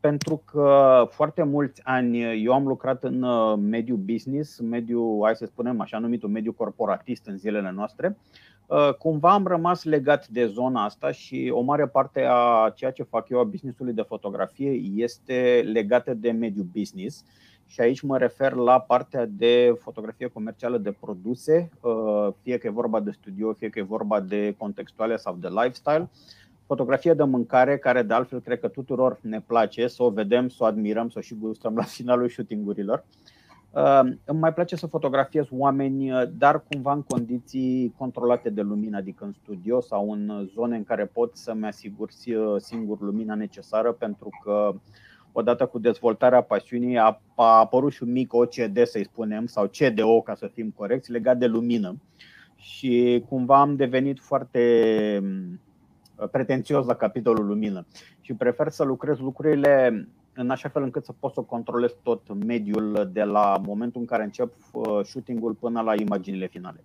pentru 0.00 0.42
că 0.44 1.06
foarte 1.10 1.42
mulți 1.42 1.80
ani 1.84 2.44
eu 2.44 2.52
am 2.52 2.66
lucrat 2.66 3.04
în 3.04 3.24
mediul 3.60 3.96
business, 3.96 4.60
mediul, 4.60 5.20
hai 5.22 5.36
să 5.36 5.46
spunem 5.46 5.80
așa 5.80 5.98
numitul 5.98 6.28
mediu 6.28 6.52
corporatist 6.52 7.26
în 7.26 7.38
zilele 7.38 7.72
noastre. 7.74 8.16
Cumva 8.98 9.32
am 9.32 9.46
rămas 9.46 9.84
legat 9.84 10.28
de 10.28 10.46
zona 10.46 10.84
asta 10.84 11.10
și 11.10 11.50
o 11.54 11.60
mare 11.60 11.86
parte 11.86 12.26
a 12.28 12.72
ceea 12.74 12.90
ce 12.90 13.02
fac 13.02 13.28
eu 13.28 13.38
a 13.38 13.44
businessului 13.44 13.92
de 13.92 14.02
fotografie 14.02 14.70
este 14.94 15.68
legată 15.72 16.14
de 16.14 16.30
mediul 16.30 16.66
business 16.72 17.24
și 17.66 17.80
aici 17.80 18.00
mă 18.00 18.18
refer 18.18 18.52
la 18.52 18.80
partea 18.80 19.26
de 19.26 19.74
fotografie 19.80 20.26
comercială 20.26 20.78
de 20.78 20.96
produse, 21.00 21.70
fie 22.42 22.58
că 22.58 22.66
e 22.66 22.70
vorba 22.70 23.00
de 23.00 23.10
studio, 23.10 23.52
fie 23.52 23.68
că 23.68 23.78
e 23.78 23.82
vorba 23.82 24.20
de 24.20 24.54
contextuale 24.58 25.16
sau 25.16 25.36
de 25.40 25.48
lifestyle 25.48 26.10
fotografie 26.66 27.14
de 27.14 27.24
mâncare 27.24 27.78
care 27.78 28.02
de 28.02 28.14
altfel 28.14 28.40
cred 28.40 28.60
că 28.60 28.68
tuturor 28.68 29.18
ne 29.22 29.40
place 29.40 29.86
să 29.86 30.02
o 30.02 30.10
vedem, 30.10 30.48
să 30.48 30.56
o 30.60 30.64
admirăm, 30.66 31.08
să 31.08 31.18
o 31.18 31.20
și 31.20 31.34
gustăm 31.34 31.74
la 31.74 31.82
finalul 31.96 32.28
shootingurilor. 32.28 32.98
Uh, 32.98 33.43
îmi 34.24 34.38
mai 34.38 34.52
place 34.52 34.76
să 34.76 34.86
fotografiez 34.86 35.46
oameni, 35.50 36.12
uh, 36.12 36.22
dar 36.38 36.64
cumva 36.68 36.92
în 36.92 37.02
condiții 37.02 37.94
controlate 37.96 38.50
de 38.50 38.60
lumină, 38.60 38.96
adică 38.96 39.24
în 39.24 39.32
studio 39.32 39.80
sau 39.80 40.10
în 40.10 40.48
zone 40.54 40.76
în 40.76 40.84
care 40.84 41.04
pot 41.04 41.36
să-mi 41.36 41.66
asigur 41.66 42.08
uh, 42.26 42.54
singur 42.56 43.00
lumina 43.00 43.34
necesară, 43.34 43.92
pentru 43.92 44.28
că 44.42 44.74
odată 45.32 45.66
cu 45.66 45.78
dezvoltarea 45.78 46.40
pasiunii 46.40 46.98
a 46.98 47.20
apărut 47.34 47.92
și 47.92 48.02
un 48.02 48.12
mic 48.12 48.34
OCD, 48.34 48.86
să-i 48.86 49.04
spunem, 49.04 49.46
sau 49.46 49.66
CDO, 49.66 50.20
ca 50.20 50.34
să 50.34 50.46
fim 50.46 50.72
corecți, 50.76 51.10
legat 51.10 51.38
de 51.38 51.46
lumină. 51.46 51.96
Și 52.56 53.24
cumva 53.28 53.60
am 53.60 53.76
devenit 53.76 54.20
foarte 54.20 54.60
pretențios 56.30 56.86
la 56.86 56.94
capitolul 56.94 57.46
lumină 57.46 57.86
și 58.20 58.34
prefer 58.34 58.68
să 58.68 58.84
lucrez 58.84 59.18
lucrurile 59.18 60.06
în 60.34 60.50
așa 60.50 60.68
fel 60.68 60.82
încât 60.82 61.04
să 61.04 61.12
pot 61.20 61.32
să 61.32 61.40
controlez 61.40 61.96
tot 62.02 62.44
mediul 62.46 63.10
de 63.12 63.22
la 63.22 63.60
momentul 63.66 64.00
în 64.00 64.06
care 64.06 64.22
încep 64.22 64.52
uh, 64.72 65.00
shooting-ul 65.04 65.52
până 65.52 65.80
la 65.80 65.94
imaginile 65.94 66.46
finale. 66.46 66.84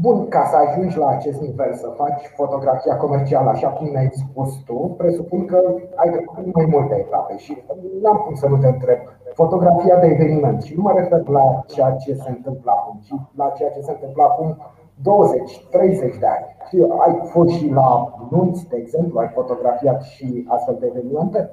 Bun, 0.00 0.28
ca 0.28 0.44
să 0.50 0.56
ajungi 0.56 0.98
la 0.98 1.08
acest 1.08 1.40
nivel, 1.40 1.74
să 1.74 1.88
faci 1.96 2.22
fotografia 2.36 2.96
comercială 2.96 3.48
așa 3.48 3.68
cum 3.68 3.86
ne-ai 3.86 4.10
spus 4.12 4.56
tu, 4.66 4.94
presupun 4.96 5.46
că 5.46 5.74
ai 5.94 6.10
trecut 6.10 6.54
mai 6.54 6.64
multe 6.64 6.94
etape 6.94 7.36
și 7.38 7.62
n-am 8.02 8.16
cum 8.16 8.34
să 8.34 8.48
nu 8.48 8.58
te 8.58 8.66
întreb. 8.66 8.98
Fotografia 9.34 9.98
de 9.98 10.06
eveniment 10.06 10.62
și 10.62 10.74
nu 10.74 10.82
mă 10.82 10.92
refer 10.96 11.26
la 11.26 11.64
ceea 11.66 11.92
ce 11.92 12.14
se 12.14 12.28
întâmplă 12.28 12.70
acum, 12.70 13.00
ci 13.04 13.12
la 13.36 13.48
ceea 13.48 13.70
ce 13.70 13.80
se 13.80 13.90
întâmplă 13.90 14.22
acum 14.22 14.56
20, 15.02 15.64
30 15.70 16.18
de 16.18 16.26
ani. 16.26 16.46
Știu, 16.66 16.84
ai 16.84 17.28
fost 17.30 17.54
și 17.54 17.68
la 17.68 18.14
nunți, 18.30 18.68
de 18.68 18.76
exemplu, 18.76 19.18
ai 19.18 19.30
fotografiat 19.34 20.02
și 20.02 20.44
astfel 20.48 20.76
de 20.80 20.86
evenimente? 20.86 21.50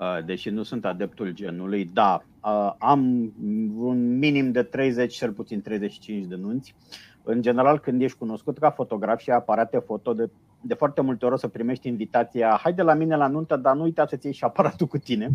Uh, 0.00 0.24
deși 0.24 0.50
nu 0.50 0.62
sunt 0.62 0.84
adeptul 0.84 1.30
genului, 1.30 1.84
da, 1.84 2.22
uh, 2.44 2.72
am 2.78 3.32
un 3.78 4.18
minim 4.18 4.52
de 4.52 4.62
30, 4.62 5.14
cel 5.14 5.32
puțin 5.32 5.62
35 5.62 6.26
de 6.26 6.34
nunți. 6.34 6.74
În 7.22 7.42
general, 7.42 7.78
când 7.78 8.02
ești 8.02 8.18
cunoscut 8.18 8.58
ca 8.58 8.70
fotograf 8.70 9.18
și 9.18 9.30
aparate 9.30 9.78
foto, 9.78 10.12
de, 10.12 10.30
de 10.60 10.74
foarte 10.74 11.00
multe 11.00 11.24
ori 11.24 11.34
o 11.34 11.36
să 11.38 11.48
primești 11.48 11.88
invitația 11.88 12.58
Hai 12.62 12.72
de 12.72 12.82
la 12.82 12.94
mine 12.94 13.16
la 13.16 13.26
nuntă, 13.26 13.56
dar 13.56 13.76
nu 13.76 13.82
uita 13.82 14.06
să-ți 14.06 14.26
iei 14.26 14.34
și 14.34 14.44
aparatul 14.44 14.86
cu 14.86 14.98
tine. 14.98 15.28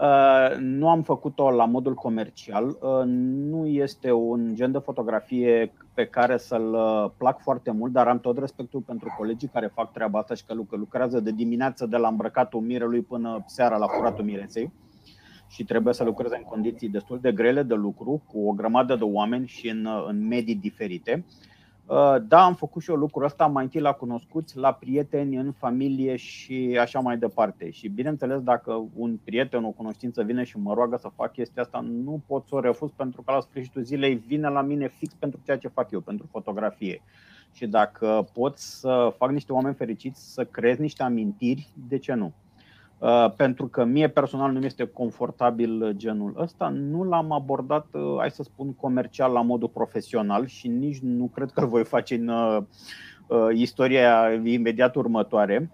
Uh, 0.00 0.56
nu 0.58 0.88
am 0.88 1.02
făcut-o 1.02 1.50
la 1.50 1.64
modul 1.64 1.94
comercial. 1.94 2.64
Uh, 2.64 3.02
nu 3.04 3.66
este 3.66 4.12
un 4.12 4.54
gen 4.54 4.72
de 4.72 4.78
fotografie 4.78 5.72
pe 5.94 6.06
care 6.06 6.36
să-l 6.36 6.74
uh, 6.74 7.10
plac 7.16 7.40
foarte 7.40 7.70
mult, 7.70 7.92
dar 7.92 8.08
am 8.08 8.20
tot 8.20 8.38
respectul 8.38 8.80
pentru 8.80 9.14
colegii 9.18 9.48
care 9.48 9.66
fac 9.74 9.92
treaba 9.92 10.18
asta 10.18 10.34
și 10.34 10.44
că 10.44 10.54
lucrează 10.70 11.20
de 11.20 11.30
dimineață 11.30 11.86
de 11.86 11.96
la 11.96 12.08
îmbrăcatul 12.08 12.60
mirelui 12.60 13.02
până 13.02 13.44
seara 13.46 13.76
la 13.76 13.86
furatul 13.86 14.24
mireței 14.24 14.72
și 15.48 15.64
trebuie 15.64 15.94
să 15.94 16.04
lucreze 16.04 16.36
în 16.36 16.42
condiții 16.42 16.88
destul 16.88 17.18
de 17.20 17.32
grele 17.32 17.62
de 17.62 17.74
lucru, 17.74 18.22
cu 18.26 18.48
o 18.48 18.52
grămadă 18.52 18.96
de 18.96 19.04
oameni 19.04 19.46
și 19.46 19.68
în, 19.68 19.88
în 20.06 20.26
medii 20.26 20.54
diferite. 20.54 21.24
Uh, 21.86 22.16
da, 22.28 22.44
am 22.44 22.54
făcut 22.54 22.82
și 22.82 22.90
eu 22.90 22.96
lucrul 22.96 23.24
ăsta 23.24 23.46
mai 23.46 23.64
întâi 23.64 23.80
la 23.80 23.92
cunoscuți, 23.92 24.56
la 24.56 24.72
prieteni, 24.72 25.36
în 25.36 25.52
familie 25.52 26.16
și 26.16 26.78
așa 26.80 27.00
mai 27.00 27.18
departe. 27.18 27.70
Și 27.70 27.88
bineînțeles, 27.88 28.40
dacă 28.40 28.88
un 28.94 29.16
prieten, 29.24 29.64
o 29.64 29.70
cunoștință 29.70 30.22
vine 30.22 30.44
și 30.44 30.58
mă 30.58 30.74
roagă 30.74 30.96
să 30.96 31.08
fac 31.16 31.32
chestia 31.32 31.62
asta, 31.62 31.80
nu 31.80 32.22
pot 32.26 32.46
să 32.46 32.54
o 32.54 32.60
refuz 32.60 32.90
pentru 32.90 33.22
că 33.22 33.32
la 33.32 33.40
sfârșitul 33.40 33.82
zilei 33.82 34.14
vine 34.14 34.48
la 34.48 34.62
mine 34.62 34.88
fix 34.88 35.14
pentru 35.14 35.40
ceea 35.44 35.58
ce 35.58 35.68
fac 35.68 35.90
eu, 35.90 36.00
pentru 36.00 36.26
fotografie. 36.30 37.02
Și 37.52 37.66
dacă 37.66 38.28
pot 38.32 38.58
să 38.58 39.14
fac 39.16 39.30
niște 39.30 39.52
oameni 39.52 39.74
fericiți, 39.74 40.32
să 40.32 40.44
creez 40.44 40.76
niște 40.78 41.02
amintiri, 41.02 41.68
de 41.88 41.98
ce 41.98 42.14
nu? 42.14 42.32
Uh, 42.98 43.32
pentru 43.36 43.66
că 43.66 43.84
mie 43.84 44.08
personal 44.08 44.52
nu 44.52 44.58
mi 44.58 44.66
este 44.66 44.84
confortabil 44.84 45.92
genul 45.96 46.34
ăsta, 46.38 46.68
nu 46.68 47.02
l-am 47.02 47.32
abordat, 47.32 47.86
uh, 47.92 48.14
hai 48.18 48.30
să 48.30 48.42
spun, 48.42 48.74
comercial 48.74 49.32
la 49.32 49.42
modul 49.42 49.68
profesional 49.68 50.46
și 50.46 50.68
nici 50.68 50.98
nu 50.98 51.30
cred 51.34 51.50
că 51.50 51.60
îl 51.60 51.66
voi 51.66 51.84
face 51.84 52.14
în 52.14 52.28
uh, 52.28 52.62
istoria 53.52 54.32
imediat 54.44 54.94
următoare. 54.94 55.70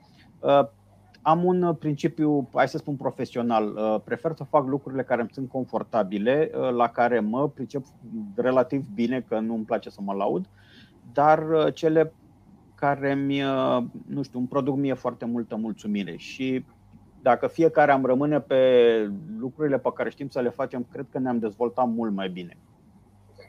Am 1.22 1.44
un 1.44 1.74
principiu, 1.78 2.48
hai 2.54 2.68
să 2.68 2.78
spun, 2.78 2.96
profesional. 2.96 4.00
Prefer 4.04 4.32
să 4.36 4.44
fac 4.44 4.66
lucrurile 4.66 5.02
care 5.02 5.20
îmi 5.20 5.30
sunt 5.32 5.48
confortabile, 5.48 6.50
la 6.76 6.88
care 6.88 7.20
mă 7.20 7.48
pricep 7.48 7.84
relativ 8.34 8.84
bine, 8.94 9.24
că 9.28 9.38
nu 9.38 9.54
îmi 9.54 9.64
place 9.64 9.90
să 9.90 10.00
mă 10.02 10.12
laud, 10.12 10.46
dar 11.12 11.72
cele 11.72 12.12
care 12.74 13.14
mi, 13.14 13.40
nu 14.06 14.22
știu, 14.22 14.38
îmi 14.38 14.48
produc 14.48 14.76
mie 14.76 14.94
foarte 14.94 15.24
multă 15.24 15.56
mulțumire 15.56 16.16
și 16.16 16.64
dacă 17.22 17.46
fiecare 17.46 17.92
am 17.92 18.04
rămâne 18.04 18.40
pe 18.40 18.60
lucrurile 19.40 19.78
pe 19.78 19.90
care 19.94 20.10
știm 20.10 20.28
să 20.28 20.40
le 20.40 20.48
facem, 20.48 20.86
cred 20.92 21.06
că 21.10 21.18
ne-am 21.18 21.38
dezvoltat 21.38 21.86
mult 21.96 22.14
mai 22.14 22.28
bine. 22.28 22.56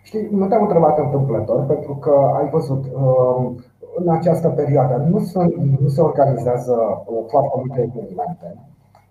Știi, 0.03 0.27
nu 0.31 0.47
te-am 0.47 0.61
întrebat 0.61 0.97
întâmplător, 0.97 1.65
pentru 1.65 1.95
că 1.95 2.31
ai 2.39 2.49
văzut 2.49 2.83
um, 2.93 3.63
în 3.95 4.09
această 4.09 4.49
perioadă 4.49 4.95
nu 5.09 5.19
se, 5.19 5.39
nu 5.79 5.87
se 5.87 6.01
organizează 6.01 7.03
uh, 7.05 7.23
foarte 7.27 7.55
multe 7.55 7.81
evenimente, 7.81 8.57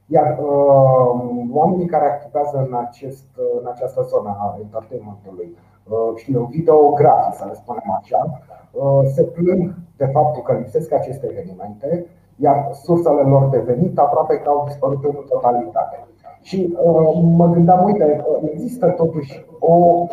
iar 0.07 0.39
uh, 0.39 1.21
oamenii 1.51 1.87
care 1.87 2.05
activează 2.05 2.67
în, 2.69 2.75
acest, 2.87 3.27
în 3.61 3.67
această 3.73 4.03
zonă 4.03 4.37
a 4.41 4.59
entertainmentului, 4.61 5.57
uh, 5.89 6.13
știu, 6.17 6.49
videografii, 6.51 7.39
să 7.39 7.45
le 7.49 7.55
spunem 7.55 7.99
așa, 8.01 8.41
uh, 8.71 9.03
se 9.15 9.23
plâng 9.23 9.75
de 9.97 10.07
faptul 10.07 10.43
că 10.43 10.53
lipsesc 10.53 10.93
aceste 10.93 11.27
evenimente 11.31 12.07
iar 12.43 12.69
sursele 12.73 13.23
lor 13.23 13.49
de 13.49 13.59
venit 13.59 13.99
aproape 13.99 14.35
că 14.37 14.49
au 14.49 14.65
dispărut 14.67 15.05
în 15.05 15.17
totalitate. 15.29 16.07
Și 16.41 16.77
uh, 16.85 17.21
mă 17.37 17.47
gândeam, 17.47 17.85
uite, 17.85 18.25
uh, 18.27 18.51
există 18.53 18.87
totuși 18.89 19.45
o 19.59 20.07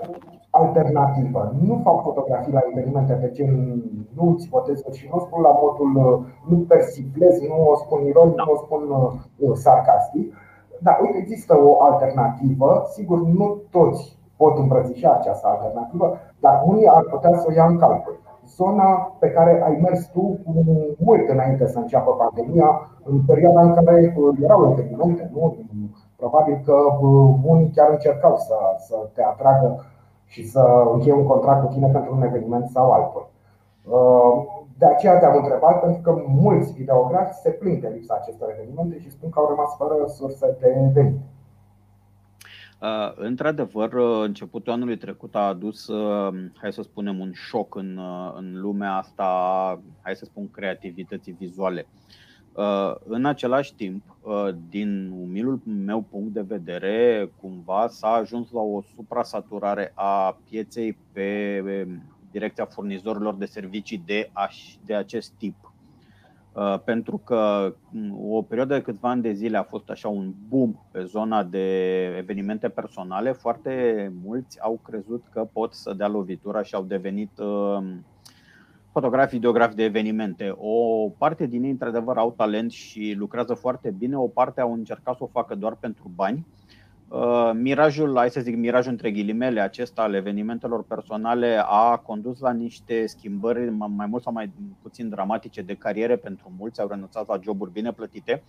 alternativă. 0.50 1.54
Nu 1.68 1.82
fac 1.84 2.02
fotografii 2.02 2.54
la 2.54 2.62
evenimente 2.72 3.14
de 3.14 3.32
gen 3.32 3.84
nu 4.16 4.36
ți 4.40 4.50
botezuri 4.50 4.98
și 4.98 5.08
nu 5.12 5.18
o 5.18 5.20
spun 5.20 5.42
la 5.42 5.60
modul 5.62 5.92
uh, 5.96 6.20
nu 6.50 6.58
persiflez, 6.58 7.42
nu 7.42 7.70
o 7.70 7.76
spun 7.76 8.06
ironic, 8.06 8.36
nu 8.36 8.52
o 8.52 8.56
spun 8.56 8.82
uh, 8.90 9.52
sarcastic. 9.54 10.34
Dar 10.82 11.00
uite, 11.02 11.18
există 11.18 11.60
o 11.64 11.84
alternativă. 11.84 12.84
Sigur, 12.92 13.20
nu 13.22 13.58
toți 13.72 14.18
pot 14.38 14.58
îmbrățișa 14.58 15.12
această 15.12 15.48
alternativă, 15.48 16.18
dar 16.40 16.62
unii 16.66 16.88
ar 16.88 17.04
putea 17.04 17.38
să 17.38 17.46
o 17.50 17.52
ia 17.52 17.66
în 17.66 17.78
calcul 17.78 18.20
zona 18.56 19.16
pe 19.20 19.30
care 19.32 19.62
ai 19.64 19.80
mers 19.82 20.06
tu 20.06 20.40
mult 20.98 21.30
înainte 21.30 21.68
să 21.68 21.80
înceapă 21.80 22.12
pandemia, 22.12 22.90
în 23.04 23.22
perioada 23.26 23.62
în 23.62 23.74
care 23.74 24.16
uh, 24.18 24.38
erau 24.44 24.72
evenimente, 24.72 25.30
nu? 25.34 25.56
Probabil 26.16 26.62
că 26.66 26.74
uh, 26.74 27.36
unii 27.44 27.72
chiar 27.76 27.90
încercau 27.90 28.38
să, 28.38 28.56
să 28.78 28.96
te 29.14 29.24
atragă 29.24 29.86
și 30.26 30.48
să 30.48 30.62
încheie 30.94 31.14
un 31.14 31.28
contract 31.28 31.66
cu 31.66 31.74
tine 31.74 31.88
pentru 31.88 32.16
un 32.16 32.24
eveniment 32.24 32.70
sau 32.70 32.92
altul. 32.92 33.30
Uh, 33.90 34.58
de 34.78 34.86
aceea 34.86 35.20
te-am 35.20 35.36
întrebat, 35.36 35.80
pentru 35.80 36.02
că 36.02 36.22
mulți 36.28 36.74
videografi 36.74 37.34
se 37.34 37.50
plâng 37.50 37.82
de 37.82 37.88
lipsa 37.88 38.18
acestor 38.20 38.50
evenimente 38.52 39.00
și 39.00 39.12
spun 39.12 39.30
că 39.30 39.40
au 39.40 39.48
rămas 39.48 39.76
fără 39.78 39.96
surse 40.08 40.58
de 40.60 40.90
venit. 40.94 41.16
Uh, 42.82 43.12
într-adevăr, 43.16 43.94
uh, 43.94 44.24
începutul 44.24 44.74
anului 44.74 44.98
trecut 44.98 45.36
a 45.36 45.48
adus, 45.48 45.88
uh, 45.88 46.34
hai 46.62 46.74
să 46.74 46.82
spunem, 46.82 47.20
un 47.20 47.32
șoc 47.34 47.76
în, 47.76 48.00
în 48.36 48.62
lumea 48.62 48.96
asta, 48.96 49.26
hai 50.02 50.16
să 50.16 50.26
spun, 50.26 50.52
creativității 50.52 51.36
vizuale. 51.40 51.88
În 53.04 53.26
același 53.26 53.76
timp, 53.76 54.04
din 54.70 55.12
umilul 55.22 55.60
meu 55.66 56.02
punct 56.02 56.34
de 56.34 56.42
vedere, 56.42 57.30
cumva 57.42 57.88
s-a 57.88 58.08
ajuns 58.08 58.52
la 58.52 58.60
o 58.60 58.82
suprasaturare 58.96 59.92
a 59.96 60.38
pieței 60.50 60.98
pe 61.12 61.64
direcția 62.32 62.66
furnizorilor 62.66 63.36
de 63.36 63.46
servicii 63.46 64.04
de, 64.06 64.32
de 64.86 64.96
acest 64.96 65.32
tip 65.38 65.56
Uh, 65.56 65.69
pentru 66.86 67.18
că 67.18 67.74
mm, 67.92 68.32
o 68.32 68.42
perioadă 68.42 68.74
de 68.74 68.82
câțiva 68.82 69.10
ani 69.10 69.22
de 69.22 69.32
zile 69.32 69.58
a 69.58 69.64
fost 69.64 69.90
așa 69.90 70.08
un 70.08 70.34
boom 70.48 70.76
pe 70.92 71.04
zona 71.04 71.44
de 71.44 72.04
evenimente 72.18 72.70
personale. 72.70 73.32
Foarte 73.32 74.12
mulți 74.24 74.62
au 74.62 74.80
crezut 74.84 75.24
că 75.32 75.48
pot 75.54 75.74
să 75.74 75.94
dea 75.94 76.08
lovitura 76.08 76.64
și 76.64 76.76
au 76.76 76.84
devenit 76.84 77.40
uh, 77.40 77.84
fotografi, 78.92 79.36
videografi 79.36 79.76
de 79.76 79.84
evenimente. 79.84 80.56
O 80.58 81.10
parte 81.18 81.46
din 81.46 81.64
ei, 81.64 81.70
într-adevăr, 81.70 82.18
au 82.18 82.34
talent 82.38 82.72
și 82.72 83.16
lucrează 83.18 83.54
foarte 83.54 83.90
bine, 83.98 84.18
o 84.18 84.28
parte 84.28 84.62
au 84.62 84.74
încercat 84.74 85.16
să 85.16 85.24
o 85.24 85.28
facă 85.28 85.56
doar 85.56 85.76
pentru 85.76 86.12
bani. 86.16 86.46
Uh, 87.10 87.52
mirajul, 87.54 88.16
hai 88.18 88.30
să 88.30 88.40
zic, 88.40 88.56
mirajul 88.56 88.92
între 88.92 89.12
ghilimele 89.12 89.60
acesta 89.60 90.02
al 90.02 90.14
evenimentelor 90.14 90.84
personale 90.84 91.62
a 91.66 91.98
condus 91.98 92.40
la 92.40 92.52
niște 92.52 93.06
schimbări 93.06 93.70
mai 93.70 94.08
mult 94.10 94.24
sau 94.24 94.34
mai 94.34 94.52
puțin 94.82 95.10
dramatice 95.10 95.62
de 95.62 95.76
cariere 95.76 96.16
pentru 96.16 96.52
mulți, 96.58 96.82
au 96.82 96.88
renunțat 96.88 97.28
la 97.28 97.40
joburi 97.42 97.72
bine 97.72 97.92
plătite 97.92 98.44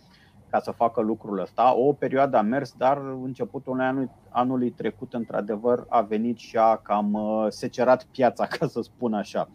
ca 0.50 0.60
să 0.60 0.70
facă 0.70 1.00
lucrul 1.00 1.38
ăsta. 1.38 1.74
O 1.76 1.92
perioadă 1.92 2.36
a 2.36 2.40
mers, 2.42 2.74
dar 2.76 2.98
începutul 3.22 3.80
anului, 3.80 4.10
anului 4.28 4.70
trecut, 4.70 5.14
într-adevăr, 5.14 5.86
a 5.88 6.00
venit 6.00 6.36
și 6.36 6.56
a 6.56 6.76
cam 6.76 7.12
uh, 7.12 7.46
secerat 7.48 8.04
piața, 8.04 8.46
ca 8.58 8.66
să 8.66 8.80
spun 8.82 9.14
așa. 9.14 9.48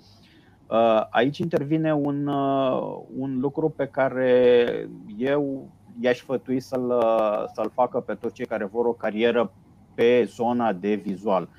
Uh, 0.70 1.06
aici 1.10 1.38
intervine 1.38 1.94
un, 1.94 2.28
uh, 2.28 3.00
un 3.18 3.40
lucru 3.40 3.70
pe 3.70 3.88
care 3.88 4.90
eu 5.18 5.70
i-aș 6.00 6.20
fătui 6.20 6.60
să-l, 6.60 6.94
să-l 7.54 7.72
facă 7.74 8.00
pe 8.00 8.14
toți 8.14 8.34
cei 8.34 8.46
care 8.46 8.66
vor 8.66 8.86
o 8.86 8.94
carieră 8.94 9.52
pe 9.96 10.24
zona 10.24 10.74
de 10.74 10.94
vizual. 10.94 11.50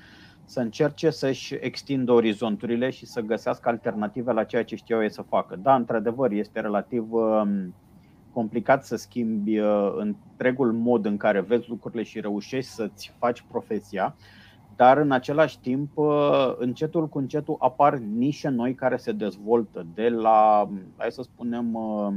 Să 0.45 0.59
încerce 0.59 1.09
să-și 1.09 1.53
extindă 1.59 2.11
orizonturile 2.11 2.89
și 2.89 3.05
să 3.05 3.21
găsească 3.21 3.69
alternative 3.69 4.31
la 4.31 4.43
ceea 4.43 4.63
ce 4.63 4.75
știau 4.75 5.01
ei 5.01 5.11
să 5.11 5.21
facă. 5.21 5.55
Da, 5.55 5.75
într-adevăr, 5.75 6.31
este 6.31 6.59
relativ 6.59 7.13
um, 7.13 7.73
complicat 8.31 8.85
să 8.85 8.95
schimbi 8.95 9.59
uh, 9.59 9.93
întregul 9.95 10.73
mod 10.73 11.05
în 11.05 11.17
care 11.17 11.41
vezi 11.41 11.69
lucrurile 11.69 12.03
și 12.03 12.19
reușești 12.19 12.71
să-ți 12.71 13.13
faci 13.17 13.45
profesia, 13.51 14.15
dar 14.75 14.97
în 14.97 15.11
același 15.11 15.59
timp, 15.59 15.97
uh, 15.97 16.53
încetul 16.57 17.07
cu 17.07 17.17
încetul 17.17 17.55
apar 17.59 17.97
nișe 17.97 18.49
noi 18.49 18.75
care 18.75 18.97
se 18.97 19.11
dezvoltă 19.11 19.85
de 19.93 20.09
la, 20.09 20.69
hai 20.97 21.11
să 21.11 21.21
spunem, 21.21 21.73
uh, 21.73 22.13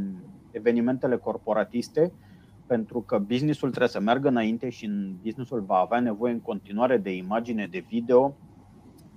evenimentele 0.50 1.16
corporatiste, 1.16 2.12
pentru 2.66 3.00
că 3.00 3.19
businessul 3.19 3.69
trebuie 3.69 3.88
să 3.88 4.00
meargă 4.00 4.28
înainte 4.28 4.69
și 4.69 4.85
în 4.85 5.14
businessul 5.23 5.61
va 5.61 5.76
avea 5.76 6.00
nevoie 6.00 6.33
în 6.33 6.40
continuare 6.40 6.97
de 6.97 7.16
imagine, 7.16 7.69
de 7.71 7.85
video, 7.88 8.35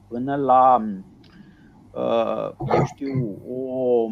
până 0.08 0.36
la, 0.36 0.86
eu 2.76 2.84
știu, 2.86 3.38
o 3.50 4.08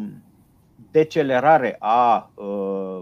decelerare 0.90 1.76
a 1.78 2.30
uh, 2.34 3.00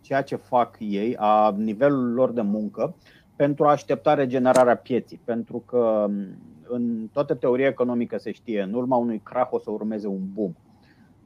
ceea 0.00 0.22
ce 0.22 0.36
fac 0.36 0.76
ei, 0.78 1.16
a 1.16 1.54
nivelul 1.56 2.12
lor 2.12 2.30
de 2.30 2.40
muncă, 2.40 2.94
pentru 3.36 3.66
a 3.66 3.70
aștepta 3.70 4.14
regenerarea 4.14 4.76
pieții. 4.76 5.20
Pentru 5.24 5.58
că 5.66 6.06
um, 6.08 6.26
în 6.68 7.08
toată 7.12 7.34
teoria 7.34 7.66
economică 7.66 8.18
se 8.18 8.32
știe, 8.32 8.62
în 8.62 8.72
urma 8.72 8.96
unui 8.96 9.18
crach 9.18 9.52
o 9.52 9.58
să 9.58 9.70
urmeze 9.70 10.06
un 10.06 10.20
boom. 10.32 10.52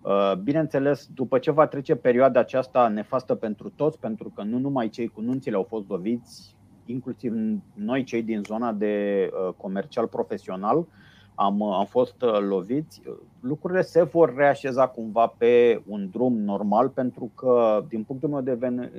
Uh, 0.05 0.33
bineînțeles, 0.43 1.09
după 1.15 1.39
ce 1.39 1.51
va 1.51 1.67
trece 1.67 1.95
perioada 1.95 2.41
aceasta 2.41 2.89
nefastă 2.89 3.35
pentru 3.35 3.73
toți, 3.77 3.99
pentru 3.99 4.33
că 4.35 4.43
nu 4.43 4.59
numai 4.59 4.89
cei 4.89 5.09
cu 5.09 5.21
nunțile 5.21 5.57
au 5.57 5.63
fost 5.63 5.89
loviți, 5.89 6.57
inclusiv 6.87 7.33
noi 7.75 8.05
cei 8.05 8.23
din 8.23 8.43
zona 8.43 8.73
de 8.73 9.29
uh, 9.33 9.55
comercial 9.57 10.07
profesional, 10.07 10.87
am, 11.35 11.63
am 11.63 11.85
fost 11.85 12.23
uh, 12.23 12.39
loviți, 12.39 13.03
lucrurile 13.41 13.83
se 13.83 14.03
vor 14.03 14.35
reașeza 14.37 14.87
cumva 14.87 15.27
pe 15.27 15.83
un 15.87 16.09
drum 16.11 16.39
normal, 16.39 16.89
pentru 16.89 17.31
că, 17.35 17.85
din 17.89 18.03
punctul 18.03 18.29
meu 18.29 18.41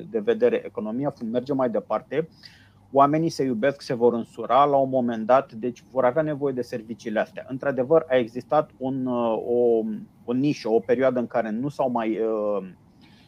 de 0.10 0.20
vedere, 0.20 0.66
economia 0.66 1.14
merge 1.32 1.54
mai 1.54 1.70
departe, 1.70 2.28
oamenii 2.96 3.30
se 3.30 3.44
iubesc, 3.44 3.82
se 3.82 3.94
vor 3.94 4.14
însura 4.14 4.64
la 4.64 4.78
un 4.78 4.90
moment 4.90 5.25
dat, 5.25 5.52
deci 5.54 5.84
vor 5.92 6.06
avea 6.06 6.22
nevoie 6.22 6.54
de 6.54 6.62
serviciile 6.62 7.20
astea. 7.20 7.46
Într-adevăr, 7.50 8.06
a 8.10 8.16
existat 8.16 8.70
un, 8.78 9.06
uh, 9.06 9.38
o, 9.48 9.84
o 10.25 10.34
nișă, 10.34 10.70
o 10.70 10.80
perioadă 10.80 11.20
în 11.20 11.28
care 11.28 11.50
nu 11.50 11.70
s-au 11.70 11.92
mai 11.92 12.20
uh, 12.20 12.68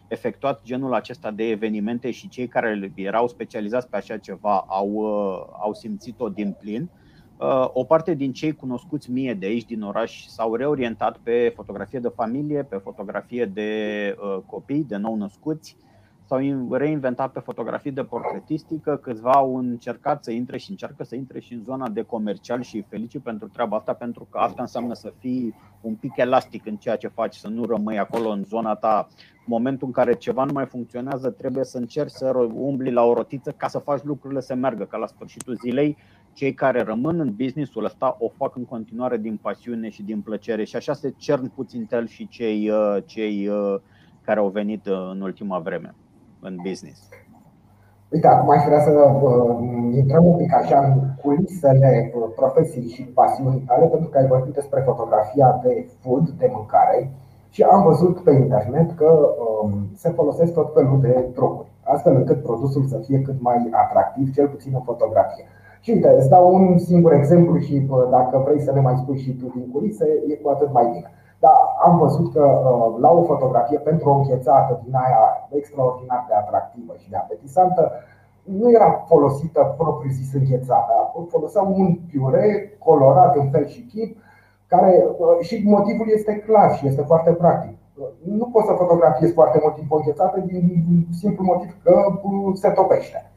efectuat 0.07 0.62
genul 0.63 0.93
acesta 0.93 1.31
de 1.31 1.50
evenimente 1.50 2.12
și 2.12 2.29
cei 2.29 2.47
care 2.47 2.91
erau 2.95 3.27
specializați 3.27 3.89
pe 3.89 3.97
așa 3.97 4.17
ceva 4.17 4.65
au, 4.67 4.89
uh, 4.89 5.57
au 5.62 5.74
simțit-o 5.74 6.29
din 6.29 6.55
plin. 6.59 6.81
Uh, 6.81 7.05
Uh, 7.38 7.69
o 7.74 7.83
parte 7.83 8.13
din 8.13 8.33
cei 8.33 8.55
cunoscuți 8.55 9.12
mie 9.12 9.33
de 9.33 9.45
aici, 9.45 9.65
din 9.65 9.82
oraș, 9.82 10.25
s-au 10.25 10.56
reorientat 10.56 11.17
pe 11.17 11.51
fotografie 11.56 11.99
de 11.99 12.12
familie, 12.15 12.63
pe 12.63 12.75
fotografie 12.75 13.45
de 13.45 13.71
uh, 14.19 14.38
copii, 14.45 14.84
de 14.84 14.95
nou 14.95 15.15
născuți, 15.15 15.77
s-au 16.27 16.67
reinventat 16.71 17.31
pe 17.31 17.39
fotografii 17.39 17.91
de 17.91 18.03
portretistică, 18.03 18.97
câțiva 18.97 19.31
au 19.31 19.57
încercat 19.57 20.23
să 20.23 20.31
intre 20.31 20.57
și 20.57 20.69
încearcă 20.69 21.03
să 21.03 21.15
intre 21.15 21.39
și 21.39 21.53
în 21.53 21.63
zona 21.63 21.89
de 21.89 22.01
comercial 22.01 22.61
și 22.61 22.85
felicit 22.89 23.21
pentru 23.21 23.47
treaba 23.47 23.77
asta, 23.77 23.93
pentru 23.93 24.27
că 24.31 24.37
asta 24.37 24.61
înseamnă 24.61 24.93
să 24.93 25.13
fii 25.19 25.55
un 25.81 25.95
pic 25.95 26.11
elastic 26.15 26.65
în 26.65 26.75
ceea 26.75 26.95
ce 26.95 27.07
faci, 27.07 27.35
să 27.35 27.47
nu 27.47 27.65
rămâi 27.65 27.99
acolo 27.99 28.29
în 28.29 28.43
zona 28.43 28.75
ta. 28.75 29.07
În 29.19 29.53
momentul 29.53 29.87
în 29.87 29.93
care 29.93 30.13
ceva 30.13 30.43
nu 30.43 30.53
mai 30.53 30.65
funcționează, 30.65 31.29
trebuie 31.29 31.63
să 31.63 31.77
încerci 31.77 32.11
să 32.11 32.31
umbli 32.53 32.91
la 32.91 33.03
o 33.03 33.13
rotiță 33.13 33.51
ca 33.51 33.67
să 33.67 33.79
faci 33.79 34.03
lucrurile 34.03 34.41
să 34.41 34.55
meargă, 34.55 34.83
ca 34.83 34.97
la 34.97 35.07
sfârșitul 35.07 35.55
zilei 35.55 35.97
cei 36.33 36.53
care 36.53 36.81
rămân 36.81 37.19
în 37.19 37.33
businessul 37.35 37.85
ăsta 37.85 38.15
o 38.19 38.29
fac 38.29 38.55
în 38.55 38.65
continuare 38.65 39.17
din 39.17 39.37
pasiune 39.37 39.89
și 39.89 40.03
din 40.03 40.21
plăcere 40.21 40.63
și 40.63 40.75
așa 40.75 40.93
se 40.93 41.13
cern 41.17 41.51
puțin 41.53 41.85
tel 41.85 42.07
și 42.07 42.27
cei, 42.27 42.69
uh, 42.69 42.97
cei 43.05 43.47
uh, 43.47 43.75
care 44.21 44.39
au 44.39 44.49
venit 44.49 44.85
uh, 44.85 45.09
în 45.11 45.21
ultima 45.21 45.59
vreme 45.59 45.95
în 46.41 46.56
business. 46.67 47.10
Uite, 48.10 48.28
acum 48.28 48.50
aș 48.50 48.63
vrea 48.65 48.82
să 48.82 48.91
uh, 48.91 49.95
intrăm 49.95 50.26
un 50.26 50.36
pic 50.36 50.54
așa 50.54 50.80
în 50.80 50.93
culisele 51.21 52.13
profesiei 52.36 52.88
și 52.88 53.04
pasiunii 53.04 53.65
tale, 53.67 53.86
pentru 53.86 54.10
că 54.10 54.17
ai 54.17 54.28
vorbit 54.28 54.54
despre 54.54 54.82
fotografia 54.82 55.60
de 55.63 55.89
food, 56.02 56.30
de 56.30 56.50
mâncare 56.54 57.12
și 57.50 57.63
am 57.63 57.84
văzut 57.84 58.19
pe 58.19 58.32
internet 58.32 58.91
că 58.91 59.36
um, 59.63 59.71
se 59.95 60.10
folosesc 60.10 60.54
tot 60.54 60.73
felul 60.73 61.00
de 61.02 61.26
trucuri, 61.36 61.67
astfel 61.84 62.15
încât 62.15 62.41
produsul 62.41 62.86
să 62.86 62.97
fie 62.97 63.21
cât 63.21 63.41
mai 63.41 63.69
atractiv, 63.71 64.34
cel 64.34 64.47
puțin 64.47 64.71
în 64.76 64.82
fotografie. 64.82 65.45
Și 65.80 65.91
uite, 65.91 66.13
îți 66.17 66.30
dau 66.30 66.56
un 66.56 66.78
singur 66.78 67.13
exemplu 67.13 67.58
și 67.58 67.88
dacă 68.10 68.41
vrei 68.45 68.62
să 68.62 68.71
ne 68.73 68.80
mai 68.80 68.97
spui 68.97 69.17
și 69.17 69.32
tu 69.34 69.52
din 69.56 69.71
culise, 69.71 70.06
e 70.28 70.36
cu 70.36 70.50
atât 70.50 70.71
mai 70.71 70.89
bine. 70.91 71.12
Dar 71.39 71.58
am 71.86 71.97
văzut 71.97 72.34
că 72.34 72.43
uh, 72.43 72.95
la 73.00 73.12
o 73.12 73.23
fotografie 73.23 73.78
pentru 73.78 74.10
o 74.10 74.13
închețată 74.13 74.82
din 74.84 74.95
aia 74.95 75.47
extraordinar 75.50 76.26
de 76.28 76.34
atractivă 76.34 76.93
și 76.97 77.10
de 77.10 77.15
apetisantă, 77.15 77.91
nu 78.43 78.71
era 78.71 79.04
folosită 79.08 79.73
propriu 79.78 80.12
zis 80.12 80.34
înghețată, 80.34 80.93
foloseau 81.30 81.73
un 81.78 81.95
piure 82.10 82.78
colorat 82.80 83.36
în 83.36 83.50
fel 83.50 83.65
și 83.65 83.86
chip, 83.86 84.17
care 84.67 85.08
uh, 85.17 85.38
și 85.39 85.63
motivul 85.65 86.08
este 86.10 86.36
clar 86.36 86.76
și 86.76 86.88
este 86.88 87.02
foarte 87.02 87.32
practic. 87.32 87.78
Nu 88.23 88.45
poți 88.45 88.67
să 88.67 88.73
fotografiezi 88.73 89.34
foarte 89.34 89.60
mult 89.62 89.76
timp 89.76 89.91
o 89.91 89.95
înghețată 89.95 90.39
din 90.39 90.63
simplu 91.12 91.43
motiv 91.43 91.78
că 91.84 91.93
uh, 92.21 92.54
se 92.54 92.69
topește. 92.69 93.32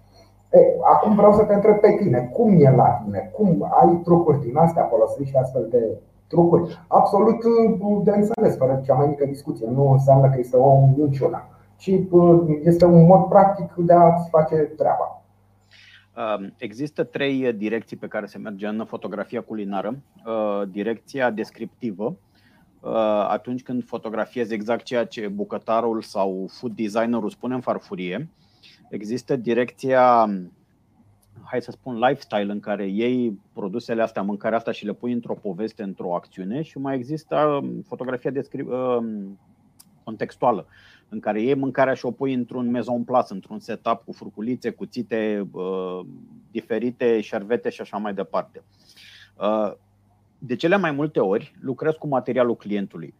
E, 0.52 0.58
acum 0.94 1.14
vreau 1.14 1.32
să 1.32 1.44
te 1.44 1.54
întreb 1.54 1.76
pe 1.76 1.90
tine, 1.90 2.30
cum 2.32 2.48
e 2.58 2.70
la 2.70 3.00
tine? 3.04 3.30
Cum 3.36 3.68
ai 3.80 4.00
trucuri 4.04 4.40
din 4.40 4.56
astea, 4.56 4.84
folosești 4.84 5.36
astfel 5.36 5.66
de 5.70 6.00
trucuri? 6.30 6.84
Absolut 6.88 7.44
uh, 7.44 8.00
de 8.04 8.10
înțeles, 8.10 8.56
fără 8.56 8.80
cea 8.84 8.94
mai 8.94 9.06
mică 9.06 9.24
discuție. 9.26 9.66
Nu 9.66 9.90
înseamnă 9.90 10.28
că 10.30 10.36
este 10.38 10.56
o 10.56 10.86
minciună, 10.96 11.42
ci 11.76 11.90
uh, 12.10 12.40
este 12.62 12.84
un 12.84 13.06
mod 13.06 13.28
practic 13.28 13.72
de 13.76 13.92
a-ți 13.92 14.28
face 14.30 14.54
treaba. 14.54 15.22
Um, 16.16 16.54
există 16.56 17.04
trei 17.04 17.52
direcții 17.52 17.96
pe 17.96 18.06
care 18.06 18.26
se 18.26 18.38
merge 18.38 18.66
în 18.66 18.84
fotografia 18.84 19.40
culinară. 19.40 19.96
Uh, 20.26 20.68
direcția 20.68 21.30
descriptivă, 21.30 22.16
atunci 23.28 23.62
când 23.62 23.84
fotografiezi 23.84 24.54
exact 24.54 24.82
ceea 24.82 25.04
ce 25.04 25.28
bucătarul 25.28 26.02
sau 26.02 26.46
food 26.50 26.72
designerul 26.72 27.30
spune 27.30 27.54
în 27.54 27.60
farfurie, 27.60 28.28
Există 28.90 29.36
direcția, 29.36 30.30
hai 31.50 31.62
să 31.62 31.70
spun, 31.70 31.98
lifestyle 31.98 32.52
în 32.52 32.60
care 32.60 32.86
iei 32.86 33.40
produsele 33.52 34.02
astea, 34.02 34.22
mâncarea 34.22 34.58
asta 34.58 34.72
și 34.72 34.84
le 34.84 34.92
pui 34.92 35.12
într-o 35.12 35.34
poveste, 35.34 35.82
într-o 35.82 36.14
acțiune 36.14 36.62
și 36.62 36.78
mai 36.78 36.96
există 36.96 37.36
um, 37.36 37.82
fotografia 37.86 38.30
descri- 38.30 38.66
um, 38.66 39.38
contextuală 40.04 40.66
în 41.08 41.20
care 41.20 41.40
iei 41.40 41.54
mâncarea 41.54 41.94
și 41.94 42.06
o 42.06 42.10
pui 42.10 42.34
într-un 42.34 42.70
maison 42.70 43.04
place, 43.04 43.32
într-un 43.32 43.58
setup 43.58 44.02
cu 44.04 44.12
furculițe, 44.12 44.70
cuțite 44.70 45.48
uh, 45.52 46.00
diferite, 46.50 47.20
șervete 47.20 47.68
și 47.68 47.80
așa 47.80 47.96
mai 47.96 48.14
departe. 48.14 48.62
Uh, 49.36 49.72
de 50.38 50.56
cele 50.56 50.76
mai 50.76 50.90
multe 50.90 51.20
ori 51.20 51.54
lucrez 51.60 51.94
cu 51.94 52.06
materialul 52.06 52.56
clientului. 52.56 53.14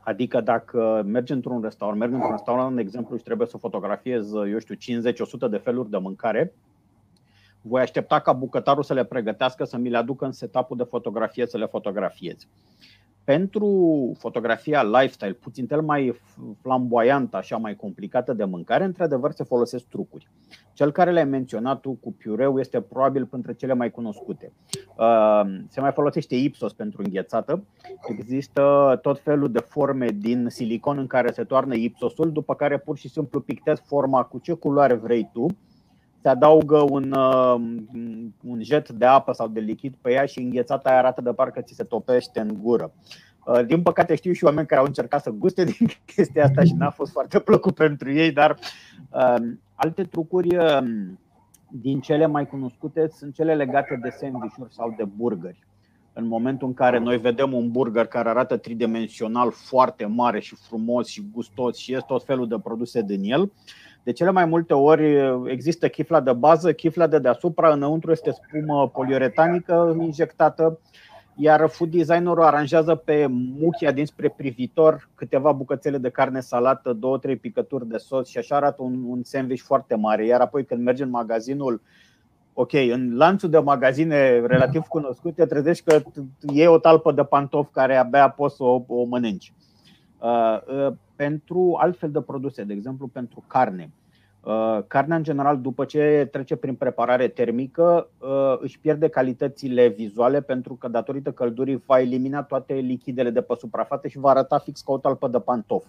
Adică 0.00 0.40
dacă 0.40 1.02
mergi 1.06 1.32
într-un 1.32 1.62
restaurant, 1.62 1.98
mergi 1.98 2.14
într-un 2.14 2.32
restaurant, 2.32 2.74
de 2.74 2.80
exemplu, 2.80 3.16
și 3.16 3.22
trebuie 3.22 3.46
să 3.46 3.56
fotografiez, 3.56 4.32
eu 4.32 4.58
știu, 4.58 4.74
50-100 4.74 5.50
de 5.50 5.56
feluri 5.56 5.90
de 5.90 5.98
mâncare, 5.98 6.54
voi 7.68 7.80
aștepta 7.80 8.20
ca 8.20 8.32
bucătarul 8.32 8.82
să 8.82 8.94
le 8.94 9.04
pregătească, 9.04 9.64
să 9.64 9.76
mi 9.76 9.88
le 9.88 9.96
aducă 9.96 10.24
în 10.24 10.32
setup 10.32 10.76
de 10.76 10.82
fotografie, 10.82 11.46
să 11.46 11.58
le 11.58 11.66
fotografiez. 11.66 12.46
Pentru 13.24 14.12
fotografia 14.18 14.82
lifestyle, 14.82 15.32
puțin 15.32 15.66
cel 15.66 15.80
mai 15.80 16.20
flamboyantă, 16.62 17.36
așa 17.36 17.56
mai 17.56 17.76
complicată 17.76 18.32
de 18.32 18.44
mâncare, 18.44 18.84
într-adevăr 18.84 19.32
se 19.32 19.44
folosesc 19.44 19.84
trucuri. 19.88 20.28
Cel 20.72 20.92
care 20.92 21.10
le-ai 21.12 21.24
menționat 21.24 21.80
tu 21.80 21.92
cu 21.92 22.12
piureu 22.12 22.58
este 22.58 22.80
probabil 22.80 23.26
printre 23.26 23.54
cele 23.54 23.74
mai 23.74 23.90
cunoscute. 23.90 24.52
Uh, 24.96 25.40
se 25.68 25.80
mai 25.80 25.92
folosește 25.92 26.34
Ipsos 26.36 26.72
pentru 26.72 27.02
înghețată. 27.04 27.64
Există 28.08 28.98
tot 29.02 29.20
felul 29.20 29.52
de 29.52 29.58
forme 29.58 30.08
din 30.08 30.46
silicon 30.48 30.98
în 30.98 31.06
care 31.06 31.32
se 31.32 31.44
toarnă 31.44 31.74
Ipsosul, 31.74 32.32
după 32.32 32.54
care 32.54 32.78
pur 32.78 32.96
și 32.96 33.08
simplu 33.08 33.40
pictezi 33.40 33.82
forma 33.86 34.22
cu 34.22 34.38
ce 34.38 34.52
culoare 34.52 34.94
vrei 34.94 35.30
tu 35.32 35.46
se 36.26 36.32
adaugă 36.32 36.86
un, 36.90 37.12
uh, 37.12 37.54
un 38.44 38.62
jet 38.62 38.88
de 38.88 39.04
apă 39.04 39.32
sau 39.32 39.48
de 39.48 39.60
lichid 39.60 39.94
pe 40.00 40.12
ea 40.12 40.24
și 40.24 40.38
înghețata 40.38 40.88
aia 40.88 40.98
arată 40.98 41.20
de 41.20 41.32
parcă 41.32 41.60
ți 41.60 41.74
se 41.74 41.84
topește 41.84 42.40
în 42.40 42.58
gură. 42.62 42.92
Uh, 43.44 43.66
din 43.66 43.82
păcate 43.82 44.14
știu 44.14 44.32
și 44.32 44.44
oameni 44.44 44.66
care 44.66 44.80
au 44.80 44.86
încercat 44.86 45.22
să 45.22 45.30
guste 45.30 45.64
din 45.64 45.86
chestia 46.14 46.44
asta 46.44 46.62
și 46.62 46.74
n-a 46.74 46.90
fost 46.90 47.12
foarte 47.12 47.38
plăcut 47.38 47.74
pentru 47.74 48.12
ei, 48.12 48.32
dar 48.32 48.58
uh, 49.10 49.34
alte 49.74 50.02
trucuri 50.02 50.56
uh, 50.56 50.78
din 51.70 52.00
cele 52.00 52.26
mai 52.26 52.46
cunoscute 52.46 53.08
sunt 53.08 53.34
cele 53.34 53.54
legate 53.54 53.98
de 54.02 54.08
sandvișuri 54.08 54.74
sau 54.74 54.94
de 54.96 55.04
burgeri. 55.04 55.64
În 56.12 56.26
momentul 56.26 56.68
în 56.68 56.74
care 56.74 56.98
noi 56.98 57.18
vedem 57.18 57.52
un 57.52 57.70
burger 57.70 58.06
care 58.06 58.28
arată 58.28 58.56
tridimensional 58.56 59.50
foarte 59.50 60.06
mare 60.06 60.40
și 60.40 60.54
frumos 60.54 61.08
și 61.08 61.28
gustos 61.32 61.76
și 61.76 61.92
este 61.92 62.04
tot 62.08 62.24
felul 62.24 62.48
de 62.48 62.58
produse 62.58 63.02
din 63.02 63.22
el, 63.22 63.40
uh, 63.40 63.50
de 64.06 64.12
cele 64.12 64.30
mai 64.30 64.44
multe 64.44 64.74
ori 64.74 65.16
există 65.50 65.88
chifla 65.88 66.20
de 66.20 66.32
bază, 66.32 66.72
chifla 66.72 67.06
de 67.06 67.18
deasupra, 67.18 67.72
înăuntru 67.72 68.10
este 68.10 68.30
spumă 68.30 68.88
poliuretanică 68.88 69.96
injectată, 70.00 70.78
iar 71.36 71.68
food 71.68 71.90
designerul 71.90 72.42
aranjează 72.42 72.94
pe 72.94 73.26
muchia 73.60 73.92
dinspre 73.92 74.34
privitor 74.36 75.08
câteva 75.14 75.52
bucățele 75.52 75.98
de 75.98 76.08
carne 76.08 76.40
salată, 76.40 76.92
două, 76.92 77.18
trei 77.18 77.36
picături 77.36 77.88
de 77.88 77.96
sos 77.96 78.28
și 78.28 78.38
așa 78.38 78.56
arată 78.56 78.82
un, 78.82 79.02
un 79.06 79.22
sandwich 79.22 79.62
foarte 79.62 79.94
mare. 79.94 80.26
Iar 80.26 80.40
apoi 80.40 80.64
când 80.64 80.82
mergi 80.82 81.02
în 81.02 81.10
magazinul, 81.10 81.80
ok, 82.52 82.72
în 82.72 83.16
lanțul 83.16 83.50
de 83.50 83.58
magazine 83.58 84.46
relativ 84.46 84.82
cunoscute, 84.82 85.46
trezești 85.46 85.84
că 85.84 86.02
e 86.52 86.68
o 86.68 86.78
talpă 86.78 87.12
de 87.12 87.24
pantofi 87.24 87.72
care 87.72 87.96
abia 87.96 88.28
poți 88.28 88.56
să 88.56 88.62
o, 88.62 88.84
o 88.86 89.04
mănânci. 89.04 89.52
Uh, 90.18 90.58
uh, 90.66 90.92
pentru 91.16 91.76
altfel 91.80 92.10
de 92.10 92.20
produse, 92.20 92.64
de 92.64 92.72
exemplu 92.72 93.06
pentru 93.06 93.44
carne. 93.46 93.90
Uh, 94.44 94.78
carnea, 94.86 95.16
în 95.16 95.22
general, 95.22 95.60
după 95.60 95.84
ce 95.84 96.28
trece 96.32 96.56
prin 96.56 96.74
preparare 96.74 97.28
termică, 97.28 98.08
își 98.60 98.80
pierde 98.80 99.08
calitățile 99.08 99.88
vizuale 99.88 100.40
pentru 100.40 100.74
că, 100.74 100.88
datorită 100.88 101.32
căldurii, 101.32 101.82
va 101.86 102.00
elimina 102.00 102.42
toate 102.42 102.74
lichidele 102.74 103.30
de 103.30 103.40
pe 103.40 103.54
suprafață 103.58 104.08
și 104.08 104.18
va 104.18 104.30
arăta 104.30 104.58
fix 104.58 104.80
ca 104.80 104.92
o 104.92 104.98
talpă 104.98 105.28
de 105.28 105.38
pantof. 105.40 105.84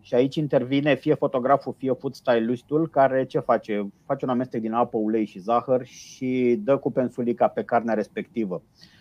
Și 0.00 0.14
aici 0.14 0.36
intervine 0.36 0.94
fie 0.94 1.14
fotograful, 1.14 1.74
fie 1.78 1.92
food 1.92 2.14
stylistul, 2.14 2.88
care 2.88 3.24
ce 3.24 3.38
face? 3.38 3.90
Face 4.06 4.24
un 4.24 4.30
amestec 4.30 4.60
din 4.60 4.72
apă, 4.72 4.96
ulei 4.96 5.26
și 5.26 5.38
zahăr 5.38 5.84
și 5.84 6.60
dă 6.64 6.76
cu 6.76 6.92
pensulica 6.92 7.48
pe 7.48 7.62
carnea 7.64 7.94
respectivă. 7.94 8.62
Ehm, 8.62 8.96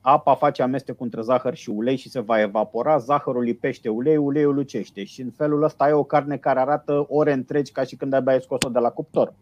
apa 0.00 0.34
face 0.34 0.62
amestecul 0.62 1.04
între 1.04 1.20
zahăr 1.20 1.54
și 1.54 1.70
ulei 1.70 1.96
și 1.96 2.08
se 2.10 2.20
va 2.20 2.40
evapora, 2.40 2.98
zahărul 2.98 3.42
lipește 3.42 3.88
ulei, 3.88 4.16
uleiul 4.16 4.54
lucește 4.54 5.04
și 5.04 5.20
în 5.20 5.30
felul 5.30 5.62
ăsta 5.62 5.84
ai 5.84 5.92
o 5.92 6.04
carne 6.04 6.36
care 6.36 6.60
arată 6.60 7.06
ore 7.08 7.32
întregi 7.32 7.72
ca 7.72 7.82
și 7.82 7.96
când 7.96 8.12
abia 8.12 8.32
ai 8.32 8.40
scos-o 8.40 8.68
de 8.68 8.78
la 8.78 8.90
cuptor. 8.90 9.32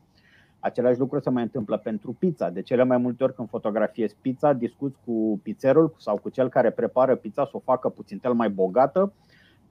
Același 0.60 0.98
lucru 0.98 1.20
se 1.20 1.30
mai 1.30 1.42
întâmplă 1.42 1.76
pentru 1.76 2.16
pizza. 2.18 2.50
De 2.50 2.62
cele 2.62 2.84
mai 2.84 2.96
multe 2.96 3.24
ori 3.24 3.34
când 3.34 3.48
fotografiezi 3.48 4.16
pizza, 4.20 4.52
discuți 4.52 4.98
cu 5.04 5.40
pizzerul 5.42 5.94
sau 5.98 6.16
cu 6.16 6.28
cel 6.28 6.48
care 6.48 6.70
prepară 6.70 7.16
pizza 7.16 7.44
să 7.44 7.50
o 7.52 7.58
facă 7.58 7.88
puțin 7.88 8.20
mai 8.32 8.48
bogată. 8.48 9.12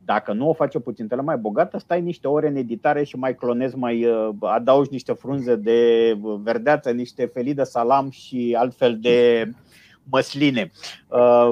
Dacă 0.05 0.33
nu 0.33 0.49
o 0.49 0.53
face 0.53 0.79
puțin 0.79 1.07
mai 1.23 1.37
bogată, 1.37 1.77
stai 1.77 2.01
niște 2.01 2.27
ore 2.27 2.47
în 2.47 2.55
editare 2.55 3.03
și 3.03 3.15
mai 3.15 3.35
clonezi, 3.35 3.77
mai 3.77 4.05
uh, 4.05 4.29
adaugi 4.39 4.89
niște 4.91 5.13
frunze 5.13 5.55
de 5.55 6.13
verdeață, 6.41 6.91
niște 6.91 7.25
felii 7.25 7.53
de 7.53 7.63
salam 7.63 8.09
și 8.09 8.55
altfel 8.57 8.99
de 8.99 9.49
măsline. 10.09 10.71
Uh, 11.07 11.51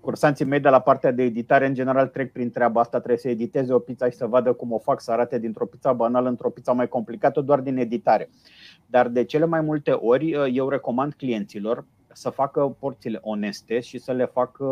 cursanții 0.00 0.44
mei 0.44 0.60
de 0.60 0.68
la 0.68 0.80
partea 0.80 1.12
de 1.12 1.22
editare, 1.22 1.66
în 1.66 1.74
general, 1.74 2.06
trec 2.06 2.32
prin 2.32 2.50
treaba 2.50 2.80
asta. 2.80 2.96
Trebuie 2.98 3.18
să 3.18 3.28
editeze 3.28 3.72
o 3.72 3.78
pizza 3.78 4.10
și 4.10 4.16
să 4.16 4.26
vadă 4.26 4.52
cum 4.52 4.72
o 4.72 4.78
fac 4.78 5.00
să 5.00 5.10
arate 5.12 5.38
dintr-o 5.38 5.66
pizza 5.66 5.92
banală 5.92 6.28
într-o 6.28 6.50
pizza 6.50 6.72
mai 6.72 6.88
complicată, 6.88 7.40
doar 7.40 7.60
din 7.60 7.76
editare. 7.76 8.30
Dar 8.86 9.08
de 9.08 9.24
cele 9.24 9.44
mai 9.44 9.60
multe 9.60 9.90
ori, 9.90 10.34
uh, 10.34 10.46
eu 10.52 10.68
recomand 10.68 11.14
clienților 11.14 11.84
să 12.12 12.30
facă 12.30 12.76
porțiile 12.78 13.18
oneste 13.22 13.80
și 13.80 13.98
să 13.98 14.12
le 14.12 14.24
facă, 14.24 14.64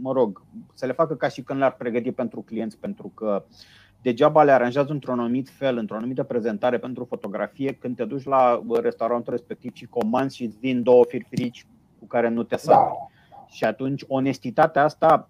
mă 0.00 0.12
rog, 0.12 0.42
să 0.74 0.86
le 0.86 0.92
facă 0.92 1.14
ca 1.14 1.28
și 1.28 1.42
când 1.42 1.58
le-ar 1.58 1.74
pregăti 1.74 2.12
pentru 2.12 2.40
clienți, 2.40 2.78
pentru 2.78 3.12
că 3.14 3.44
degeaba 4.02 4.42
le 4.42 4.52
aranjează 4.52 4.92
într-un 4.92 5.18
anumit 5.18 5.48
fel, 5.48 5.76
într-o 5.76 5.96
anumită 5.96 6.22
prezentare 6.22 6.78
pentru 6.78 7.04
fotografie, 7.04 7.72
când 7.72 7.96
te 7.96 8.04
duci 8.04 8.24
la 8.24 8.62
restaurantul 8.82 9.32
respectiv 9.32 9.74
și 9.74 9.86
comanzi 9.86 10.36
și 10.36 10.44
îți 10.44 10.58
vin 10.58 10.82
două 10.82 11.04
firfirici 11.08 11.66
cu 11.98 12.06
care 12.06 12.28
nu 12.28 12.42
te 12.42 12.56
sapi. 12.56 12.96
Da. 13.30 13.36
Și 13.46 13.64
atunci 13.64 14.04
onestitatea 14.08 14.84
asta, 14.84 15.28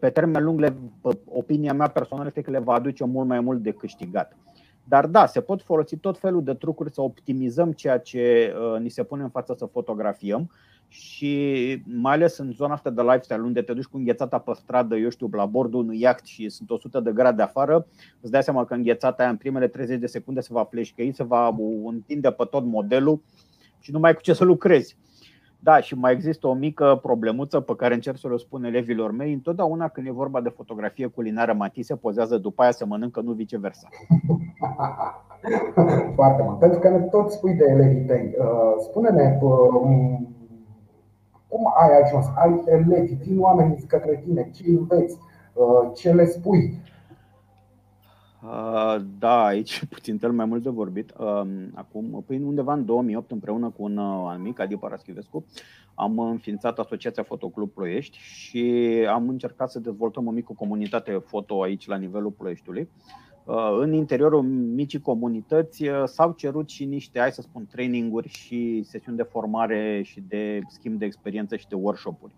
pe 0.00 0.10
termen 0.10 0.44
lung, 0.44 0.60
le, 0.60 0.76
opinia 1.24 1.72
mea 1.72 1.88
personală 1.88 2.26
este 2.26 2.40
că 2.40 2.50
le 2.50 2.58
va 2.58 2.74
aduce 2.74 3.04
mult 3.04 3.28
mai 3.28 3.40
mult 3.40 3.62
de 3.62 3.72
câștigat. 3.72 4.36
Dar 4.84 5.06
da, 5.06 5.26
se 5.26 5.40
pot 5.40 5.62
folosi 5.62 5.96
tot 5.96 6.18
felul 6.18 6.42
de 6.44 6.54
trucuri 6.54 6.92
să 6.92 7.00
optimizăm 7.00 7.72
ceea 7.72 7.98
ce 7.98 8.54
uh, 8.74 8.80
ni 8.80 8.88
se 8.88 9.02
pune 9.02 9.22
în 9.22 9.28
față 9.28 9.54
să 9.58 9.66
fotografiem 9.66 10.50
și 10.92 11.82
mai 11.84 12.14
ales 12.14 12.38
în 12.38 12.52
zona 12.52 12.72
asta 12.72 12.90
de 12.90 13.02
lifestyle, 13.02 13.40
unde 13.40 13.62
te 13.62 13.72
duci 13.72 13.84
cu 13.84 13.96
înghețata 13.96 14.38
pe 14.38 14.52
stradă, 14.54 14.96
eu 14.96 15.08
știu, 15.08 15.28
la 15.32 15.46
bordul 15.46 15.80
unui 15.80 16.00
iaht 16.00 16.24
și 16.24 16.48
sunt 16.48 16.70
100 16.70 17.00
de 17.00 17.12
grade 17.12 17.42
afară, 17.42 17.86
îți 18.20 18.30
dai 18.30 18.42
seama 18.42 18.64
că 18.64 18.74
înghețata 18.74 19.22
aia 19.22 19.30
în 19.30 19.36
primele 19.36 19.68
30 19.68 19.98
de 19.98 20.06
secunde 20.06 20.40
se 20.40 20.52
va 20.52 20.64
pleșcăi, 20.64 21.12
se 21.14 21.24
va 21.24 21.56
întinde 21.84 22.30
pe 22.30 22.44
tot 22.44 22.64
modelul 22.64 23.22
și 23.78 23.92
nu 23.92 23.98
mai 23.98 24.10
ai 24.10 24.16
cu 24.16 24.22
ce 24.22 24.32
să 24.32 24.44
lucrezi. 24.44 24.96
Da, 25.62 25.80
și 25.80 25.94
mai 25.94 26.12
există 26.12 26.46
o 26.46 26.52
mică 26.52 26.98
problemuță 27.02 27.60
pe 27.60 27.74
care 27.76 27.94
încerc 27.94 28.18
să 28.18 28.28
o 28.32 28.36
spun 28.36 28.64
elevilor 28.64 29.10
mei. 29.12 29.32
Întotdeauna 29.32 29.88
când 29.88 30.06
e 30.06 30.10
vorba 30.10 30.40
de 30.40 30.48
fotografie 30.48 31.06
culinară, 31.06 31.52
Mati 31.52 31.82
se 31.82 31.96
pozează 31.96 32.38
după 32.38 32.62
aia 32.62 32.70
să 32.70 32.86
mănâncă, 32.86 33.20
nu 33.20 33.32
viceversa. 33.32 33.88
Foarte 36.14 36.42
mult. 36.42 36.58
Pentru 36.58 36.78
că 36.78 36.88
ne 36.88 36.98
tot 36.98 37.30
spui 37.30 37.54
de 37.54 37.64
elevii 37.68 38.04
tăi. 38.04 38.34
Uh, 38.38 38.74
spune-ne 38.78 39.38
uh, 39.42 40.18
cum 41.50 41.72
ai 41.80 42.02
ajuns? 42.02 42.26
Ai 42.36 42.62
elevi, 42.66 43.14
vin 43.14 43.40
oameni 43.40 43.84
către 43.86 44.22
tine, 44.24 44.50
ce 44.54 44.64
înveți, 44.66 45.16
uh, 45.52 45.90
ce 45.94 46.12
le 46.12 46.24
spui? 46.24 46.80
Da, 49.18 49.44
aici 49.44 49.84
puțin 49.84 50.18
cel 50.18 50.32
mai 50.32 50.44
mult 50.44 50.62
de 50.62 50.68
vorbit. 50.68 51.12
Acum, 51.74 52.24
păi 52.26 52.42
undeva 52.44 52.72
în 52.72 52.84
2008, 52.84 53.30
împreună 53.30 53.70
cu 53.70 53.82
un 53.82 53.98
amic, 53.98 54.60
Adi 54.60 54.76
Paraschivescu, 54.76 55.44
am 55.94 56.18
înființat 56.18 56.78
Asociația 56.78 57.22
Fotoclub 57.22 57.70
Ploiești 57.70 58.18
și 58.18 58.84
am 59.08 59.28
încercat 59.28 59.70
să 59.70 59.78
dezvoltăm 59.78 60.26
o 60.26 60.30
mică 60.30 60.52
comunitate 60.56 61.22
foto 61.26 61.62
aici 61.62 61.86
la 61.86 61.96
nivelul 61.96 62.30
Ploieștiului. 62.30 62.88
În 63.80 63.92
interiorul 63.92 64.42
micii 64.42 65.00
comunități 65.00 65.84
s-au 66.04 66.32
cerut 66.32 66.68
și 66.68 66.84
niște, 66.84 67.18
hai 67.18 67.32
să 67.32 67.42
spun, 67.42 67.66
traininguri 67.70 68.28
și 68.28 68.82
sesiuni 68.84 69.16
de 69.16 69.22
formare 69.22 70.02
și 70.04 70.22
de 70.28 70.60
schimb 70.68 70.98
de 70.98 71.04
experiență 71.04 71.56
și 71.56 71.68
de 71.68 71.74
workshop-uri 71.74 72.32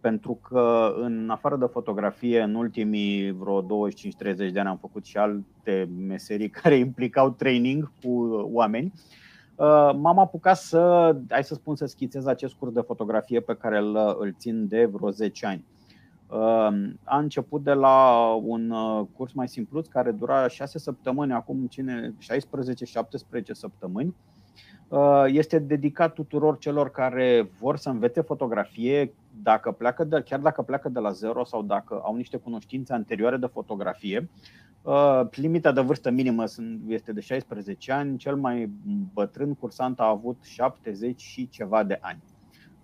pentru 0.00 0.38
că 0.48 0.94
în 1.00 1.30
afară 1.30 1.56
de 1.56 1.66
fotografie, 1.66 2.40
în 2.40 2.54
ultimii 2.54 3.30
vreo 3.30 3.62
25-30 3.62 3.66
de 4.52 4.58
ani 4.58 4.68
am 4.68 4.78
făcut 4.80 5.04
și 5.04 5.16
alte 5.16 5.88
meserii 6.06 6.48
care 6.62 6.76
implicau 6.76 7.30
training 7.30 7.92
cu 8.02 8.10
oameni. 8.52 8.92
Uh, 9.54 9.90
m-am 9.94 10.18
apucat 10.18 10.56
să, 10.56 11.16
hai 11.28 11.44
să 11.44 11.54
spun, 11.54 11.76
să 11.76 11.86
schițez 11.86 12.26
acest 12.26 12.54
curs 12.54 12.72
de 12.72 12.80
fotografie 12.80 13.40
pe 13.40 13.54
care 13.54 13.78
îl, 13.78 14.16
îl 14.18 14.34
țin 14.38 14.68
de 14.68 14.84
vreo 14.84 15.10
10 15.10 15.46
ani. 15.46 15.64
Uh, 16.30 16.38
a 17.04 17.18
început 17.18 17.62
de 17.62 17.72
la 17.72 18.28
un 18.44 18.70
uh, 18.70 19.06
curs 19.16 19.32
mai 19.32 19.48
simplu 19.48 19.82
care 19.90 20.10
dura 20.10 20.48
6 20.48 20.78
săptămâni, 20.78 21.32
acum 21.32 21.66
cine 21.66 22.14
16-17 23.40 23.50
săptămâni 23.52 24.14
Uh, 24.88 25.24
este 25.26 25.58
dedicat 25.58 26.12
tuturor 26.12 26.58
celor 26.58 26.90
care 26.90 27.50
vor 27.58 27.76
să 27.76 27.88
învețe 27.88 28.20
fotografie, 28.20 29.14
dacă 29.42 29.72
pleacă 29.72 30.04
de, 30.04 30.22
chiar 30.22 30.40
dacă 30.40 30.62
pleacă 30.62 30.88
de 30.88 30.98
la 30.98 31.10
zero 31.10 31.44
sau 31.44 31.62
dacă 31.62 32.00
au 32.04 32.16
niște 32.16 32.36
cunoștințe 32.36 32.92
anterioare 32.92 33.36
de 33.36 33.46
fotografie. 33.46 34.28
Uh, 34.82 35.20
limita 35.30 35.72
de 35.72 35.80
vârstă 35.80 36.10
minimă 36.10 36.44
este 36.86 37.12
de 37.12 37.20
16 37.20 37.92
ani, 37.92 38.16
cel 38.16 38.36
mai 38.36 38.70
bătrân 39.14 39.54
cursant 39.54 40.00
a 40.00 40.08
avut 40.08 40.36
70 40.42 41.20
și 41.20 41.48
ceva 41.48 41.82
de 41.82 41.98
ani. 42.00 42.22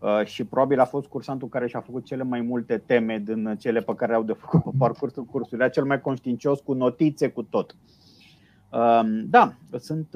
Uh, 0.04 0.24
și 0.24 0.44
probabil 0.44 0.80
a 0.80 0.84
fost 0.84 1.06
cursantul 1.06 1.48
care 1.48 1.66
și-a 1.66 1.80
făcut 1.80 2.04
cele 2.04 2.22
mai 2.22 2.40
multe 2.40 2.78
teme 2.86 3.18
din 3.18 3.56
cele 3.58 3.80
pe 3.80 3.94
care 3.94 4.14
au 4.14 4.22
de 4.22 4.32
făcut 4.32 4.62
pe 4.62 4.70
parcursul 4.78 5.24
cursului. 5.24 5.58
Era 5.58 5.72
cel 5.72 5.84
mai 5.84 6.00
conștiincios 6.00 6.60
cu 6.60 6.72
notițe, 6.72 7.28
cu 7.28 7.42
tot. 7.42 7.76
Da, 9.24 9.54
sunt 9.78 10.08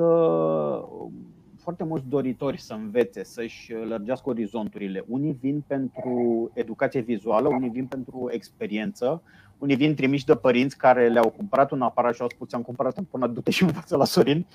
foarte 1.56 1.84
mulți 1.84 2.08
doritori 2.08 2.60
să 2.60 2.74
învețe, 2.74 3.24
să-și 3.24 3.72
lărgească 3.72 4.28
orizonturile. 4.28 5.04
Unii 5.06 5.38
vin 5.40 5.64
pentru 5.66 6.50
educație 6.54 7.00
vizuală, 7.00 7.48
unii 7.48 7.70
vin 7.70 7.86
pentru 7.86 8.28
experiență, 8.30 9.22
unii 9.58 9.76
vin 9.76 9.94
trimiși 9.94 10.26
de 10.26 10.34
părinți 10.34 10.76
care 10.76 11.08
le-au 11.08 11.30
cumpărat 11.30 11.70
un 11.70 11.82
aparat 11.82 12.14
și 12.14 12.22
au 12.22 12.28
spus 12.28 12.52
am 12.52 12.62
cumpărat 12.62 13.02
până 13.10 13.26
du-te 13.26 13.50
și 13.50 13.62
învață 13.62 13.96
la 13.96 14.04
Sorin. 14.04 14.46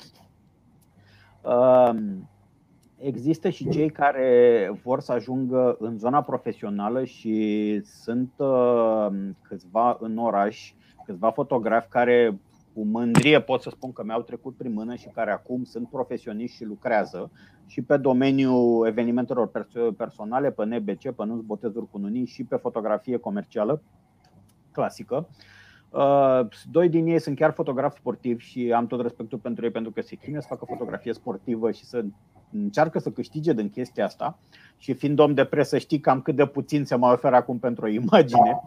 Um, 1.42 2.28
există 3.04 3.50
și 3.50 3.70
cei 3.70 3.90
care 3.90 4.80
vor 4.84 5.00
să 5.00 5.12
ajungă 5.12 5.76
în 5.80 5.98
zona 5.98 6.22
profesională 6.22 7.04
și 7.04 7.80
sunt 7.84 8.32
uh, 8.38 9.08
câțiva 9.42 9.98
în 10.00 10.18
oraș, 10.18 10.74
câțiva 11.06 11.32
fotografi 11.32 11.90
care 11.90 12.40
cu 12.74 12.84
mândrie 12.84 13.42
pot 13.42 13.62
să 13.62 13.70
spun 13.70 13.92
că 13.94 14.04
mi-au 14.04 14.22
trecut 14.22 14.56
prin 14.58 14.74
mână 14.74 14.96
și 14.96 15.08
care 15.08 15.32
acum 15.32 15.64
sunt 15.64 15.90
profesioniști 15.90 16.56
și 16.56 16.64
lucrează 16.66 17.32
și 17.66 17.82
pe 17.82 17.98
domeniul 17.98 18.88
evenimentelor 18.88 19.52
personale, 19.98 20.52
pe 20.52 20.66
NBC, 20.66 21.02
pe 21.02 21.26
nunți, 21.26 21.46
botezuri 21.46 21.90
cu 21.92 21.98
nunii 21.98 22.26
și 22.26 22.44
pe 22.44 22.56
fotografie 22.56 23.18
comercială 23.18 23.82
clasică. 24.72 25.28
Uh, 25.30 25.36
doi 26.72 26.90
din 26.90 27.08
ei 27.08 27.20
sunt 27.20 27.36
chiar 27.36 27.52
fotografi 27.52 27.98
sportivi 27.98 28.44
și 28.44 28.72
am 28.76 28.88
tot 28.88 29.02
respectul 29.02 29.38
pentru 29.38 29.66
ei 29.66 29.72
pentru 29.72 29.92
că 29.92 30.02
se 30.02 30.16
chinuie 30.16 30.42
să 30.42 30.48
facă 30.50 30.66
fotografie 30.68 31.14
sportivă 31.14 31.72
și 31.72 31.86
să 31.86 32.04
încearcă 32.52 33.00
să 33.00 33.10
câștige 33.10 33.54
din 33.54 33.70
chestia 33.70 34.06
asta. 34.06 34.40
Și 34.78 34.94
fiind 34.94 35.20
om 35.20 35.34
de 35.34 35.44
presă, 35.44 35.78
știi 35.78 36.00
cam 36.00 36.22
cât 36.22 36.36
de 36.36 36.46
puțin 36.46 36.86
se 36.86 36.96
mai 36.96 37.12
oferă 37.12 37.36
acum 37.36 37.60
pentru 37.60 37.86
o 37.86 37.88
imagine. 37.88 38.62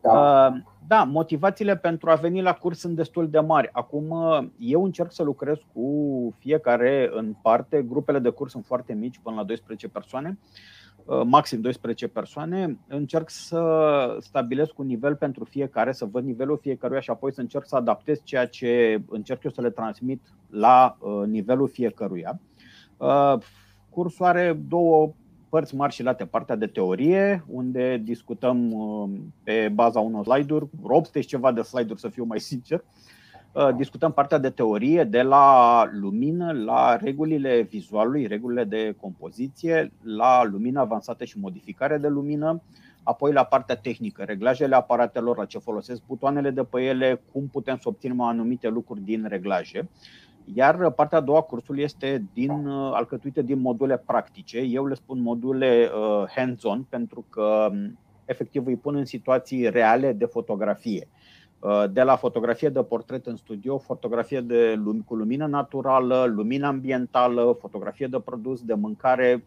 Da. 0.00 0.48
Uh, 0.52 0.60
da, 0.86 1.02
motivațiile 1.02 1.76
pentru 1.76 2.10
a 2.10 2.14
veni 2.14 2.42
la 2.42 2.52
curs 2.52 2.78
sunt 2.78 2.96
destul 2.96 3.30
de 3.30 3.40
mari. 3.40 3.68
Acum 3.72 4.14
eu 4.58 4.84
încerc 4.84 5.12
să 5.12 5.22
lucrez 5.22 5.56
cu 5.72 6.34
fiecare 6.38 7.10
în 7.12 7.34
parte. 7.42 7.82
Grupele 7.82 8.18
de 8.18 8.28
curs 8.28 8.50
sunt 8.50 8.64
foarte 8.64 8.92
mici, 8.92 9.20
până 9.22 9.36
la 9.36 9.42
12 9.42 9.88
persoane, 9.88 10.38
uh, 10.40 10.75
maxim 11.24 11.60
12 11.60 12.08
persoane. 12.08 12.78
Încerc 12.88 13.30
să 13.30 14.16
stabilesc 14.20 14.78
un 14.78 14.86
nivel 14.86 15.16
pentru 15.16 15.44
fiecare, 15.44 15.92
să 15.92 16.04
văd 16.04 16.24
nivelul 16.24 16.58
fiecăruia 16.58 17.00
și 17.00 17.10
apoi 17.10 17.32
să 17.32 17.40
încerc 17.40 17.66
să 17.66 17.76
adaptez 17.76 18.20
ceea 18.24 18.46
ce 18.46 19.02
încerc 19.08 19.42
eu 19.44 19.50
să 19.50 19.60
le 19.60 19.70
transmit 19.70 20.22
la 20.50 20.96
uh, 21.00 21.26
nivelul 21.26 21.68
fiecăruia. 21.68 22.40
Cursul 23.90 24.24
are 24.24 24.60
două 24.68 25.12
părți 25.48 25.74
mari 25.74 25.92
și 25.92 26.02
late, 26.02 26.24
partea 26.24 26.56
de 26.56 26.66
teorie, 26.66 27.44
unde 27.48 28.00
discutăm 28.04 28.72
uh, 28.72 29.10
pe 29.42 29.70
baza 29.74 30.00
unor 30.00 30.24
slide-uri, 30.24 30.68
robstesc 30.86 31.26
ceva 31.26 31.52
de 31.52 31.62
slide-uri 31.62 32.00
să 32.00 32.08
fiu 32.08 32.24
mai 32.24 32.40
sincer, 32.40 32.78
uh, 32.78 33.06
discutăm 33.76 34.12
partea 34.12 34.38
de 34.38 34.50
teorie, 34.50 35.04
de 35.04 35.22
la 35.22 35.84
lumină 35.92 36.52
la 36.52 36.96
regulile 36.96 37.60
vizualului, 37.60 38.26
regulile 38.26 38.64
de 38.64 38.94
compoziție, 39.00 39.92
la 40.02 40.44
lumină 40.44 40.80
avansată 40.80 41.24
și 41.24 41.38
modificare 41.38 41.98
de 41.98 42.08
lumină, 42.08 42.60
apoi 43.02 43.32
la 43.32 43.44
partea 43.44 43.76
tehnică, 43.76 44.22
reglajele 44.22 44.74
aparatelor, 44.74 45.36
la 45.36 45.44
ce 45.44 45.58
folosesc 45.58 46.02
butoanele 46.06 46.50
de 46.50 46.62
pe 46.62 46.80
ele, 46.80 47.20
cum 47.32 47.48
putem 47.52 47.76
să 47.76 47.88
obținem 47.88 48.20
anumite 48.20 48.68
lucruri 48.68 49.00
din 49.00 49.26
reglaje. 49.28 49.88
Iar 50.54 50.90
partea 50.90 51.18
a 51.18 51.20
doua 51.20 51.40
cursului 51.40 51.82
este 51.82 52.24
din, 52.32 52.66
uh, 52.66 52.90
alcătuită 52.94 53.42
din 53.42 53.60
module 53.60 53.96
practice. 53.96 54.58
Eu 54.58 54.86
le 54.86 54.94
spun 54.94 55.20
module 55.20 55.90
uh, 55.94 56.28
hands-on 56.28 56.86
pentru 56.88 57.24
că 57.30 57.68
um, 57.70 57.98
efectiv 58.24 58.66
îi 58.66 58.76
pun 58.76 58.94
în 58.94 59.04
situații 59.04 59.70
reale 59.70 60.12
de 60.12 60.24
fotografie. 60.24 61.08
Uh, 61.66 61.84
de 61.92 62.02
la 62.02 62.16
fotografie 62.16 62.68
de 62.68 62.82
portret 62.82 63.26
în 63.26 63.36
studio, 63.36 63.78
fotografie 63.78 64.40
de 64.40 64.80
cu 65.06 65.14
lumină 65.14 65.46
naturală, 65.46 66.24
lumină 66.34 66.66
ambientală, 66.66 67.56
fotografie 67.60 68.06
de 68.06 68.20
produs, 68.20 68.62
de 68.62 68.74
mâncare, 68.74 69.44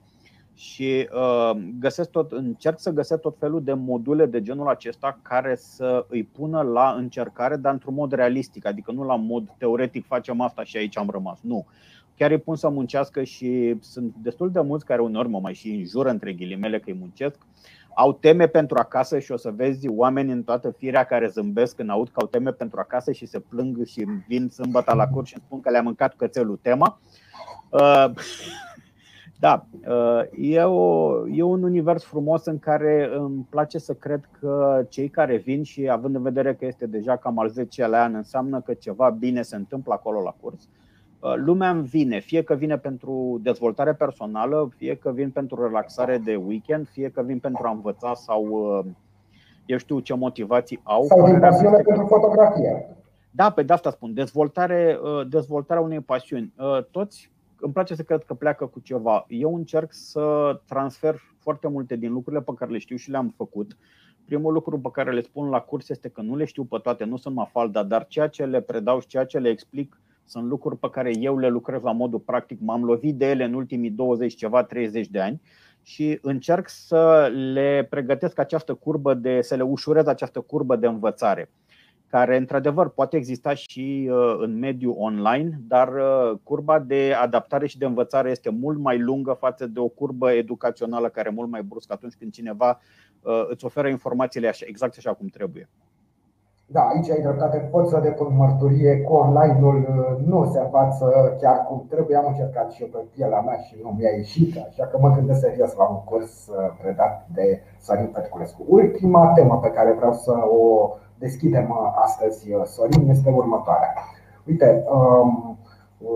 și 0.55 1.09
uh, 1.13 1.51
găsesc 1.79 2.09
tot, 2.09 2.31
încerc 2.31 2.79
să 2.79 2.91
găsesc 2.91 3.21
tot 3.21 3.35
felul 3.39 3.63
de 3.63 3.73
module 3.73 4.25
de 4.25 4.41
genul 4.41 4.67
acesta 4.67 5.19
care 5.21 5.55
să 5.55 6.05
îi 6.09 6.23
pună 6.23 6.61
la 6.61 6.93
încercare, 6.97 7.55
dar 7.55 7.73
într-un 7.73 7.93
mod 7.93 8.11
realistic, 8.11 8.65
adică 8.65 8.91
nu 8.91 9.03
la 9.03 9.15
mod 9.15 9.43
teoretic 9.57 10.05
facem 10.05 10.41
asta 10.41 10.63
și 10.63 10.77
aici 10.77 10.97
am 10.97 11.09
rămas. 11.09 11.39
Nu. 11.41 11.65
Chiar 12.17 12.31
îi 12.31 12.37
pun 12.37 12.55
să 12.55 12.69
muncească 12.69 13.23
și 13.23 13.75
sunt 13.79 14.13
destul 14.21 14.51
de 14.51 14.61
mulți 14.61 14.85
care 14.85 15.01
uneori 15.01 15.29
mă 15.29 15.39
mai 15.39 15.53
și 15.53 15.69
înjură 15.69 16.09
între 16.09 16.33
ghilimele 16.33 16.79
că 16.79 16.89
îi 16.89 16.97
muncesc. 16.99 17.37
Au 17.99 18.13
teme 18.13 18.47
pentru 18.47 18.77
acasă 18.77 19.19
și 19.19 19.31
o 19.31 19.37
să 19.37 19.51
vezi 19.55 19.87
oameni 19.87 20.31
în 20.31 20.43
toată 20.43 20.71
firea 20.71 21.03
care 21.03 21.27
zâmbesc 21.27 21.75
când 21.75 21.89
aud 21.89 22.09
că 22.09 22.19
au 22.19 22.27
teme 22.27 22.51
pentru 22.51 22.79
acasă 22.79 23.11
și 23.11 23.25
se 23.25 23.39
plâng 23.39 23.85
și 23.85 24.07
vin 24.27 24.49
sâmbătă 24.49 24.93
la 24.93 25.07
curs 25.07 25.27
și 25.27 25.33
îmi 25.33 25.43
spun 25.45 25.59
că 25.59 25.69
le-a 25.69 25.81
mâncat 25.81 26.15
cățelul 26.15 26.59
tema. 26.61 26.99
Uh, 27.69 28.05
da, 29.45 29.65
uh, 29.87 30.21
e, 30.37 30.61
o, 30.61 31.27
e 31.27 31.41
un 31.41 31.63
univers 31.63 32.03
frumos 32.03 32.45
în 32.45 32.59
care 32.59 33.09
îmi 33.13 33.47
place 33.49 33.77
să 33.77 33.93
cred 33.93 34.29
că 34.39 34.85
cei 34.89 35.09
care 35.09 35.37
vin 35.37 35.63
și 35.63 35.89
având 35.89 36.15
în 36.15 36.21
vedere 36.21 36.55
că 36.55 36.65
este 36.65 36.85
deja 36.85 37.17
cam 37.17 37.39
al 37.39 37.51
10-lea 37.51 38.03
an, 38.03 38.15
înseamnă 38.15 38.61
că 38.61 38.73
ceva 38.73 39.09
bine 39.09 39.41
se 39.41 39.55
întâmplă 39.55 39.93
acolo 39.93 40.21
la 40.21 40.35
curs. 40.41 40.67
Uh, 41.19 41.33
lumea 41.35 41.69
îmi 41.69 41.87
vine, 41.87 42.19
fie 42.19 42.43
că 42.43 42.55
vine 42.55 42.77
pentru 42.77 43.39
dezvoltare 43.41 43.93
personală, 43.93 44.69
fie 44.77 44.95
că 44.95 45.11
vin 45.11 45.29
pentru 45.29 45.63
relaxare 45.63 46.17
de 46.17 46.35
weekend, 46.35 46.87
fie 46.87 47.09
că 47.09 47.21
vin 47.21 47.39
pentru 47.39 47.67
a 47.67 47.71
învăța 47.71 48.13
sau 48.13 48.45
uh, 48.47 48.85
eu 49.65 49.77
știu 49.77 49.99
ce 49.99 50.13
motivații 50.13 50.79
au. 50.83 51.03
Sau 51.03 51.25
din 51.25 51.39
pasiune 51.39 51.81
pentru 51.81 52.05
fotografie. 52.05 52.95
Da, 53.31 53.49
pe 53.49 53.63
de 53.63 53.73
asta 53.73 53.91
spun, 53.91 54.13
dezvoltare, 54.13 54.99
dezvoltarea 55.29 55.83
unei 55.83 55.99
pasiuni. 55.99 56.53
Toți 56.91 57.31
îmi 57.59 57.73
place 57.73 57.95
să 57.95 58.03
cred 58.03 58.23
că 58.23 58.33
pleacă 58.33 58.65
cu 58.65 58.79
ceva. 58.79 59.25
Eu 59.27 59.55
încerc 59.55 59.93
să 59.93 60.59
transfer 60.67 61.21
foarte 61.39 61.67
multe 61.67 61.95
din 61.95 62.11
lucrurile 62.11 62.41
pe 62.41 62.53
care 62.57 62.71
le 62.71 62.77
știu 62.77 62.95
și 62.95 63.09
le-am 63.09 63.33
făcut. 63.37 63.77
Primul 64.25 64.53
lucru 64.53 64.79
pe 64.79 64.89
care 64.91 65.11
le 65.11 65.21
spun 65.21 65.49
la 65.49 65.59
curs 65.59 65.89
este 65.89 66.09
că 66.09 66.21
nu 66.21 66.35
le 66.35 66.45
știu 66.45 66.63
pe 66.63 66.77
toate, 66.83 67.03
nu 67.03 67.17
sunt 67.17 67.35
mafalda, 67.35 67.83
dar 67.83 68.07
ceea 68.07 68.27
ce 68.27 68.45
le 68.45 68.61
predau 68.61 68.99
și 68.99 69.07
ceea 69.07 69.25
ce 69.25 69.39
le 69.39 69.49
explic 69.49 70.01
sunt 70.29 70.47
lucruri 70.47 70.77
pe 70.77 70.89
care 70.89 71.17
eu 71.17 71.37
le 71.37 71.47
lucrez 71.47 71.81
la 71.81 71.91
modul 71.91 72.19
practic. 72.19 72.59
M-am 72.61 72.83
lovit 72.83 73.15
de 73.15 73.29
ele 73.29 73.43
în 73.43 73.53
ultimii 73.53 73.89
20 73.89 74.35
ceva, 74.35 74.63
30 74.63 75.07
de 75.07 75.19
ani 75.19 75.41
și 75.83 76.19
încerc 76.21 76.69
să 76.69 77.31
le 77.53 77.87
pregătesc 77.89 78.39
această 78.39 78.73
curbă 78.73 79.13
de, 79.13 79.41
să 79.41 79.55
le 79.55 79.63
ușurez 79.63 80.07
această 80.07 80.39
curbă 80.39 80.75
de 80.75 80.87
învățare 80.87 81.49
care 82.09 82.37
într-adevăr 82.37 82.89
poate 82.89 83.17
exista 83.17 83.53
și 83.53 84.09
uh, 84.11 84.35
în 84.37 84.59
mediul 84.59 84.95
online, 84.97 85.59
dar 85.67 85.87
uh, 85.87 86.37
curba 86.43 86.79
de 86.79 87.13
adaptare 87.21 87.67
și 87.67 87.77
de 87.77 87.85
învățare 87.85 88.29
este 88.29 88.49
mult 88.49 88.79
mai 88.79 88.99
lungă 88.99 89.33
față 89.39 89.67
de 89.67 89.79
o 89.79 89.87
curbă 89.87 90.31
educațională 90.31 91.09
care 91.09 91.29
e 91.29 91.35
mult 91.35 91.49
mai 91.49 91.63
bruscă 91.63 91.93
atunci 91.93 92.13
când 92.19 92.31
cineva 92.31 92.79
uh, 93.21 93.45
îți 93.47 93.65
oferă 93.65 93.87
informațiile 93.87 94.47
așa, 94.47 94.65
exact 94.67 94.97
așa 94.97 95.13
cum 95.13 95.27
trebuie. 95.27 95.69
Da, 96.71 96.81
aici 96.81 97.09
ai 97.09 97.21
dreptate, 97.21 97.57
pot 97.57 97.87
să 97.87 97.99
depun 97.99 98.35
mărturie 98.35 99.01
cu 99.01 99.13
online-ul 99.13 99.87
nu 100.25 100.45
se 100.45 100.59
învață 100.59 101.35
chiar 101.41 101.65
cum 101.67 101.85
trebuie. 101.89 102.17
Am 102.17 102.25
încercat 102.27 102.71
și 102.71 102.81
eu 102.81 102.87
pe 102.87 103.05
pielea 103.15 103.41
mea 103.41 103.57
și 103.57 103.75
nu 103.83 103.89
mi-a 103.89 104.09
ieșit, 104.09 104.57
așa 104.69 104.85
că 104.85 104.97
mă 105.01 105.09
gândesc 105.15 105.39
serios 105.39 105.75
la 105.75 105.83
un 105.83 106.03
curs 106.03 106.49
predat 106.81 107.27
de 107.33 107.61
Sorin 107.79 108.07
Petculescu. 108.13 108.65
Ultima 108.67 109.31
temă 109.35 109.59
pe 109.61 109.69
care 109.69 109.91
vreau 109.93 110.13
să 110.13 110.31
o 110.31 110.89
deschidem 111.19 111.69
uh, 111.69 111.91
astăzi, 112.03 112.53
uh, 112.53 112.61
Sorin, 112.65 113.09
este 113.09 113.29
următoarea. 113.29 113.93
Uite, 114.47 114.83
um, 114.89 115.57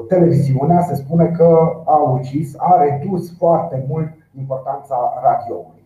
televiziunea 0.08 0.82
se 0.82 0.96
spune 0.96 1.26
că 1.26 1.82
a 1.86 1.98
ucis, 1.98 2.56
a 2.58 2.84
redus 2.84 3.38
foarte 3.38 3.86
mult 3.88 4.10
importanța 4.38 5.14
radioului. 5.24 5.86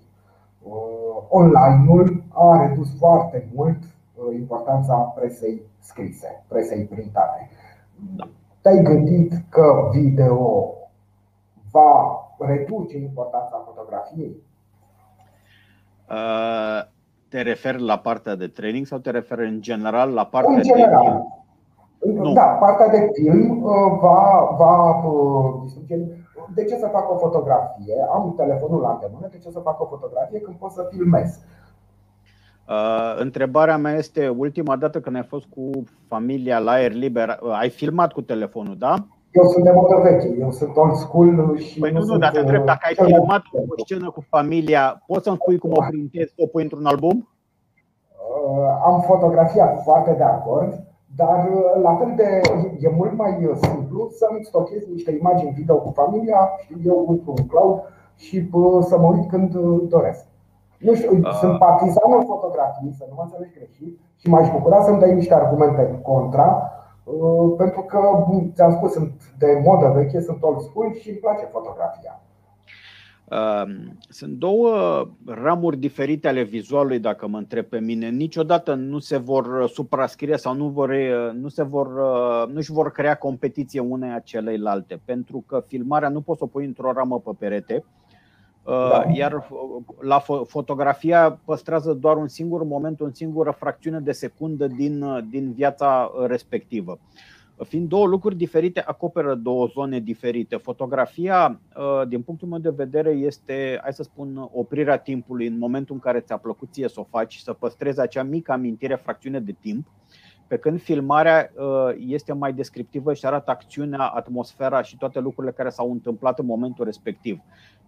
Uh, 0.62 1.23
online-ul 1.30 2.23
a 2.34 2.67
redus 2.67 2.97
foarte 2.97 3.47
mult 3.56 3.77
importanța 4.34 4.95
presei 4.95 5.62
scrise, 5.80 6.43
presei 6.47 6.86
printate. 6.86 7.49
Te-ai 8.62 8.84
gândit 8.84 9.34
că 9.49 9.89
video 9.91 10.73
va 11.71 12.21
reduce 12.39 12.97
importanța 12.97 13.63
fotografiei? 13.65 14.43
Uh 16.10 16.95
te 17.30 17.41
referi 17.41 17.82
la 17.82 17.97
partea 17.97 18.36
de 18.36 18.47
training 18.47 18.86
sau 18.86 18.97
te 18.97 19.12
referi 19.12 19.47
în 19.47 19.62
general 19.62 20.13
la 20.13 20.25
partea 20.25 20.56
în 20.56 20.62
general. 20.62 21.03
de 21.03 21.10
film? 21.99 22.23
Nu. 22.23 22.34
Da, 22.34 22.41
partea 22.41 22.88
de 22.88 23.10
film 23.13 23.63
uh, 23.63 23.99
va, 24.01 24.56
va 24.58 25.06
uh, 25.06 25.62
distruge. 25.63 25.95
De 26.53 26.63
ce 26.63 26.75
să 26.75 26.88
fac 26.91 27.12
o 27.12 27.17
fotografie? 27.17 28.08
Am 28.12 28.34
telefonul 28.38 28.82
la 28.82 28.91
îndemână, 28.91 29.27
de 29.32 29.38
ce 29.38 29.49
să 29.49 29.60
fac 29.60 29.82
o 29.82 29.86
fotografie 29.86 30.39
când 30.39 30.56
pot 30.56 30.71
să 30.71 30.88
filmez? 30.91 31.39
Uh, 32.69 33.15
întrebarea 33.19 33.77
mea 33.77 33.95
este, 33.95 34.27
ultima 34.27 34.75
dată 34.75 34.99
când 34.99 35.15
ai 35.15 35.23
fost 35.23 35.45
cu 35.56 35.69
familia 36.08 36.60
la 36.60 36.71
aer 36.71 36.91
liber, 36.91 37.39
uh, 37.41 37.58
ai 37.60 37.69
filmat 37.69 38.12
cu 38.12 38.21
telefonul, 38.21 38.75
da? 38.77 38.93
Eu 39.32 39.43
sunt 39.43 39.63
de 39.63 39.71
modă 39.71 39.99
veche, 40.03 40.36
eu 40.39 40.51
sunt 40.51 40.75
old 40.75 40.95
school 40.95 41.58
și 41.58 41.80
Păi 41.80 41.91
nu, 41.91 42.03
nu, 42.03 42.17
dar 42.17 42.32
te 42.32 42.39
întreb, 42.39 42.65
dacă 42.65 42.80
ai 42.88 43.06
filmat 43.06 43.41
o 43.67 43.73
scenă 43.84 44.10
cu 44.10 44.21
familia, 44.30 45.03
poți 45.06 45.23
să-mi 45.23 45.38
spui 45.41 45.58
cum 45.58 45.71
o 45.71 45.84
printezi, 45.88 46.34
o 46.38 46.47
pui 46.47 46.63
într-un 46.63 46.86
album? 46.86 47.30
Uh, 48.45 48.67
am 48.86 49.01
fotografiat 49.01 49.84
foarte 49.84 50.13
de 50.17 50.23
acord, 50.23 50.84
Dar 51.15 51.49
la 51.82 51.95
fel 51.95 52.13
de 52.15 52.41
e 52.80 52.89
mult 52.95 53.17
mai 53.17 53.49
simplu 53.62 54.10
să-mi 54.12 54.43
stochez 54.43 54.84
niște 54.91 55.12
imagini 55.19 55.53
video 55.56 55.77
cu 55.77 55.91
familia, 55.95 56.49
știu 56.63 56.77
eu, 56.86 57.06
într-un 57.10 57.47
cloud 57.47 57.80
și 58.15 58.49
să 58.82 58.97
mă 58.97 59.08
uit 59.08 59.30
când 59.30 59.56
doresc. 59.89 60.25
Nu 60.78 60.94
știu, 60.96 61.18
uh. 61.18 61.32
sunt 61.40 61.58
partizan 61.58 62.12
în 62.20 62.26
fotografii, 62.26 62.94
să 62.98 63.06
nu 63.10 63.16
mă 63.16 63.24
înțelegi 63.26 63.58
greșit, 63.58 64.00
și 64.16 64.30
m-aș 64.30 64.50
bucura 64.52 64.82
să-mi 64.82 65.00
dai 65.00 65.13
niște 65.13 65.34
argumente 65.34 66.00
contra, 66.02 66.72
uh, 67.04 67.54
pentru 67.58 67.82
că, 67.82 68.00
ți-am 68.54 68.72
spus, 68.72 68.92
sunt 68.92 69.12
de 69.38 69.62
modă 69.66 69.92
veche, 69.96 70.22
sunt 70.22 70.44
old 70.44 70.60
school 70.60 70.94
și 70.94 71.10
îmi 71.10 71.18
place 71.18 71.46
fotografia. 71.46 72.22
Um, 73.32 73.98
sunt 74.10 74.34
două 74.34 74.72
ramuri 75.26 75.78
diferite 75.78 76.28
ale 76.28 76.44
vizualului, 76.44 77.00
dacă 77.00 77.28
mă 77.28 77.38
întreb 77.38 77.66
pe 77.66 77.80
mine. 77.80 78.10
Niciodată 78.10 78.74
nu 78.74 79.00
se 79.00 79.18
vor 79.18 79.70
suprascrie 79.70 80.38
sau 80.38 80.56
nu, 80.56 80.68
vor, 80.68 80.96
nu, 81.34 81.48
se 81.48 81.63
vor, 81.63 81.88
uh, 81.88 82.48
nu 82.52 82.58
își 82.58 82.72
vor 82.72 82.92
crea 82.92 83.16
competiție 83.16 83.80
uneia 83.80 84.20
celeilalte, 84.20 85.02
pentru 85.06 85.44
că 85.48 85.63
filmarea 85.68 86.10
nu 86.10 86.22
poți 86.22 86.38
să 86.38 86.44
o 86.44 86.48
pui 86.48 86.66
într-o 86.66 86.92
ramă 86.92 87.20
pe 87.20 87.32
perete, 87.40 87.84
da. 88.67 89.03
Uh, 89.08 89.15
iar 89.15 89.47
la 89.99 90.19
fotografia 90.47 91.39
păstrează 91.45 91.93
doar 91.93 92.17
un 92.17 92.27
singur 92.27 92.63
moment, 92.63 93.01
o 93.01 93.10
singură 93.12 93.51
fracțiune 93.51 93.99
de 93.99 94.12
secundă 94.12 94.67
din, 94.67 95.01
uh, 95.01 95.23
din 95.30 95.51
viața 95.53 96.12
respectivă. 96.27 96.99
Fiind 97.63 97.88
două 97.88 98.06
lucruri 98.06 98.36
diferite, 98.36 98.84
acoperă 98.86 99.36
două 99.36 99.67
zone 99.67 99.99
diferite. 99.99 100.56
Fotografia, 100.56 101.60
uh, 101.77 102.08
din 102.08 102.21
punctul 102.21 102.47
meu 102.47 102.60
de 102.60 102.69
vedere, 102.69 103.10
este, 103.10 103.80
hai 103.82 103.93
să 103.93 104.03
spun, 104.03 104.49
oprirea 104.53 104.97
timpului 104.97 105.47
în 105.47 105.58
momentul 105.58 105.95
în 105.95 106.01
care 106.01 106.19
ți-a 106.19 106.38
plăcut 106.38 106.71
ție 106.71 106.88
să 106.88 106.99
o 106.99 107.08
faci, 107.10 107.36
să 107.36 107.53
păstrezi 107.53 107.99
acea 107.99 108.23
mică 108.23 108.51
amintire, 108.51 108.95
fracțiune 108.95 109.39
de 109.39 109.56
timp, 109.60 109.88
pe 110.47 110.58
când 110.58 110.82
filmarea 110.82 111.51
este 111.97 112.34
mai 112.34 112.53
descriptivă 112.53 113.13
și 113.13 113.25
arată 113.25 113.51
acțiunea, 113.51 114.06
atmosfera 114.06 114.82
și 114.82 114.97
toate 114.97 115.19
lucrurile 115.19 115.53
care 115.53 115.69
s-au 115.69 115.91
întâmplat 115.91 116.39
în 116.39 116.45
momentul 116.45 116.86
respectiv. 116.86 117.41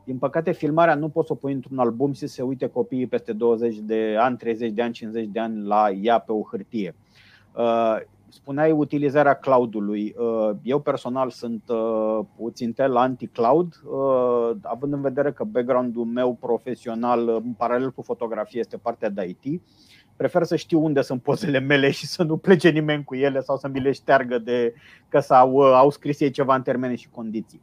Din 0.10 0.18
păcate, 0.18 0.52
filmarea 0.52 0.96
nu 0.96 1.10
poți 1.10 1.28
să 1.28 1.34
o 1.34 1.36
pui 1.36 1.54
într-un 1.54 1.80
album 1.80 2.14
și 2.14 2.20
să 2.20 2.28
se 2.28 2.42
uite 2.42 2.68
copiii 2.68 3.08
peste 3.08 3.34
20 3.34 3.76
de 3.78 4.16
ani, 4.20 4.38
30 4.38 4.72
de 4.72 4.82
ani, 4.82 4.94
50 4.94 5.28
de 5.32 5.40
ani 5.40 5.66
la 5.66 5.90
ea 5.90 6.20
pe 6.20 6.32
o 6.32 6.42
hârtie. 6.52 6.96
Uh, 7.56 7.96
spuneai 8.30 8.72
utilizarea 8.72 9.34
cloudului. 9.34 10.16
Uh, 10.18 10.56
eu 10.64 10.80
personal 10.80 11.30
sunt 11.30 11.64
uh, 11.68 12.20
puțin 12.36 12.74
tel 12.74 12.96
anti-cloud, 12.96 13.82
având 14.62 14.94
în 14.94 15.02
vedere 15.02 15.32
că 15.32 15.44
background-ul 15.44 16.06
meu 16.06 16.34
profesional, 16.34 17.30
în 17.30 17.54
paralel 17.58 17.92
cu 17.92 18.02
fotografie, 18.02 18.60
este 18.60 18.78
partea 18.78 19.10
de 19.10 19.36
IT. 19.42 19.62
Prefer 20.16 20.44
să 20.44 20.56
știu 20.56 20.84
unde 20.84 21.02
sunt 21.02 21.22
pozele 21.22 21.60
mele 21.60 21.92
și 21.92 22.06
să 22.06 22.24
nu 22.24 22.38
plece 22.38 22.70
nimeni 22.70 23.04
cu 23.04 23.16
ele 23.16 23.40
sau 23.40 23.58
să 23.58 23.68
mi 23.68 23.80
le 23.80 23.92
șteargă 23.92 24.38
de 24.38 24.74
că 25.10 25.20
s-au, 25.20 25.60
au 25.60 25.90
scris 25.90 26.20
ei 26.20 26.32
ceva 26.32 26.56
în 26.56 26.62
termene 26.62 26.96
și 26.96 27.10
condiții. 27.10 27.62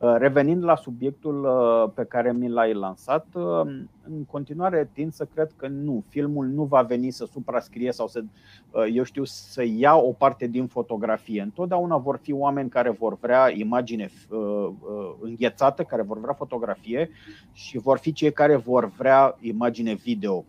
Uh, 0.00 0.14
revenind 0.18 0.64
la 0.64 0.76
subiectul 0.76 1.44
uh, 1.44 1.90
pe 1.94 2.04
care 2.04 2.32
mi 2.32 2.48
l-ai 2.48 2.72
lansat, 2.72 3.26
uh, 3.34 3.60
în 4.08 4.24
continuare 4.30 4.90
tind 4.92 5.12
să 5.12 5.26
cred 5.34 5.50
că 5.56 5.68
nu, 5.68 6.04
filmul 6.08 6.46
nu 6.46 6.64
va 6.64 6.82
veni 6.82 7.10
să 7.10 7.28
suprascrie 7.32 7.92
sau 7.92 8.08
să, 8.08 8.22
eu 8.92 9.02
știu, 9.02 9.24
să 9.24 9.64
ia 9.64 9.94
o 9.96 10.12
parte 10.12 10.46
din 10.46 10.66
fotografie. 10.66 11.42
Întotdeauna 11.42 11.96
vor 11.96 12.18
fi 12.22 12.32
oameni 12.32 12.68
care 12.68 12.90
vor 12.90 13.18
vrea 13.18 13.50
imagine 13.56 14.10
înghețată, 15.20 15.82
care 15.82 16.02
vor 16.02 16.20
vrea 16.20 16.34
fotografie 16.34 17.10
și 17.52 17.78
vor 17.78 17.98
fi 17.98 18.12
cei 18.12 18.32
care 18.32 18.56
vor 18.56 18.90
vrea 18.96 19.36
imagine 19.40 19.94
video. 19.94 20.44